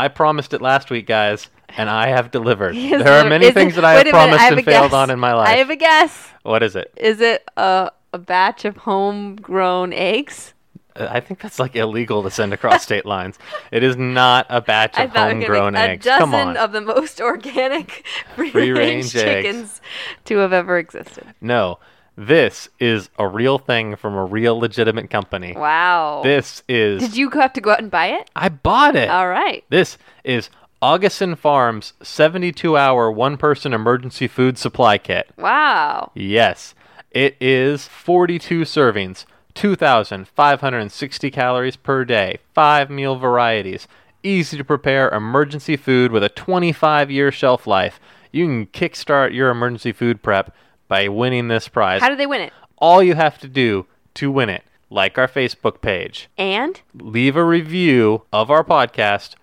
[0.00, 2.74] I promised it last week, guys, and I have delivered.
[2.76, 4.64] Has there are many is things it- that I have minute, promised I have and
[4.64, 4.94] failed guess.
[4.94, 5.48] on in my life.
[5.48, 6.28] I have a guess.
[6.42, 6.92] What is it?
[6.96, 10.54] Is it a a batch of homegrown eggs?
[10.96, 13.38] Uh, I think that's like illegal to send across state lines.
[13.70, 16.06] It is not a batch of thought we were homegrown eggs.
[16.06, 16.56] A dozen Come on.
[16.56, 19.44] of the most organic free, Free-range range eggs.
[19.46, 19.80] chickens
[20.24, 21.24] to have ever existed.
[21.40, 21.78] No,
[22.16, 25.54] this is a real thing from a real legitimate company.
[25.56, 26.20] Wow.
[26.22, 27.00] This is.
[27.00, 28.30] Did you have to go out and buy it?
[28.36, 29.08] I bought it.
[29.08, 29.64] All right.
[29.70, 30.50] This is
[30.82, 35.30] Augason Farms 72 hour one person emergency food supply kit.
[35.36, 36.10] Wow.
[36.14, 36.74] Yes,
[37.10, 43.88] it is 42 servings, 2,560 calories per day, five meal varieties,
[44.22, 48.00] easy to prepare emergency food with a 25 year shelf life.
[48.32, 50.54] You can kickstart your emergency food prep
[50.90, 52.02] by winning this prize.
[52.02, 52.52] How do they win it?
[52.76, 57.44] All you have to do to win it, like our Facebook page, And leave a
[57.44, 59.36] review of our podcast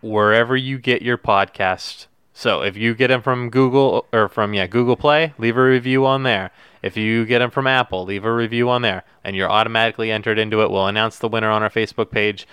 [0.00, 2.06] wherever you get your podcast.
[2.32, 6.06] So if you get them from Google or from yeah Google Play, leave a review
[6.06, 6.50] on there.
[6.82, 10.38] If you get them from Apple, leave a review on there, and you're automatically entered
[10.38, 10.70] into it.
[10.70, 12.46] We'll announce the winner on our Facebook page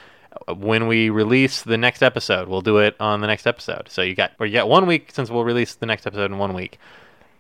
[0.48, 2.50] uh, when we release the next episode.
[2.50, 3.88] We'll do it on the next episode.
[3.90, 6.38] So you got or you got one week since we'll release the next episode in
[6.38, 6.78] one week.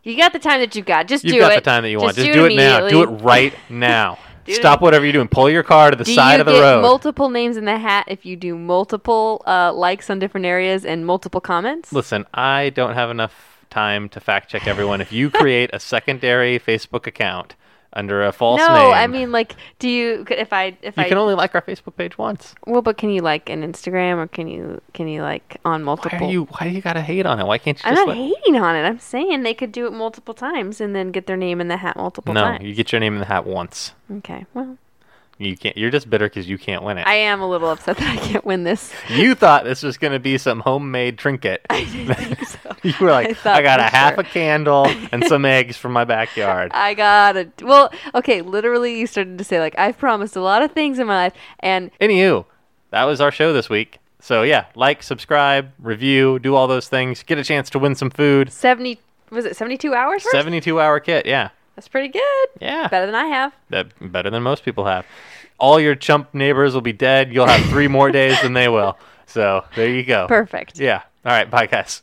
[0.04, 1.08] You got the time that you've got.
[1.08, 1.56] Just You've do got it.
[1.56, 2.16] the time that you want.
[2.16, 2.88] Just Just do it now.
[2.88, 4.18] Do it right now.
[4.45, 5.30] Do it Stop whatever you're doing.
[5.30, 6.82] Pull your car to the Do side of the get road.
[6.82, 11.06] multiple names in the hat if you do multiple uh, likes on different areas and
[11.06, 11.93] multiple comments?
[11.93, 14.99] Listen, I don't have enough time to fact check everyone.
[14.99, 17.56] If you create a secondary Facebook account
[17.96, 20.26] under a false no, name, No, I mean like, do you?
[20.30, 22.56] If I if I you I can only like our Facebook page once.
[22.66, 26.12] well, but can you like an Instagram or can you can you like on multiple?
[26.12, 26.28] Why multiple?
[26.28, 26.44] are you?
[26.46, 27.46] Why do you gotta hate on it?
[27.46, 28.36] Why can't you I'm just not let?
[28.36, 28.84] hating on it.
[28.88, 31.78] I'm saying they could do it multiple times and then get their name in the
[31.78, 32.62] hat multiple no, times.
[32.62, 33.94] No, you get your name in the hat once.
[34.12, 34.78] Okay, well,
[35.44, 35.78] You can't.
[35.78, 37.08] You're just bitter because you can't win it.
[37.08, 38.94] I am a little upset that I can't win this.
[39.10, 41.66] you thought this was gonna be some homemade trinket.
[41.70, 42.76] I didn't think so.
[42.84, 45.91] you were like, I I, got a for half a candle and some eggs from
[45.94, 46.72] my backyard.
[46.74, 47.62] I got it.
[47.62, 51.08] Well, okay, literally, you started to say like I've promised a lot of things in
[51.08, 52.46] my life, and Anywho,
[52.91, 54.00] that was our show this week.
[54.20, 57.24] So yeah, like, subscribe, review, do all those things.
[57.24, 58.52] Get a chance to win some food.
[58.52, 60.24] seventy was it seventy two hours?
[60.24, 60.32] First?
[60.34, 61.50] 72 hour kit, yeah.
[61.76, 62.50] That's pretty good.
[62.62, 62.88] Yeah.
[62.88, 63.54] Better than I have.
[63.70, 65.06] That better than most people have.
[65.64, 67.32] All your chump neighbors will be dead.
[67.34, 68.97] You'll have three more days than they will.
[69.28, 70.28] So there you go.
[70.28, 70.78] Perfect.
[70.78, 71.03] Yeah.
[71.24, 71.49] All right.
[71.49, 72.01] Bye, guys.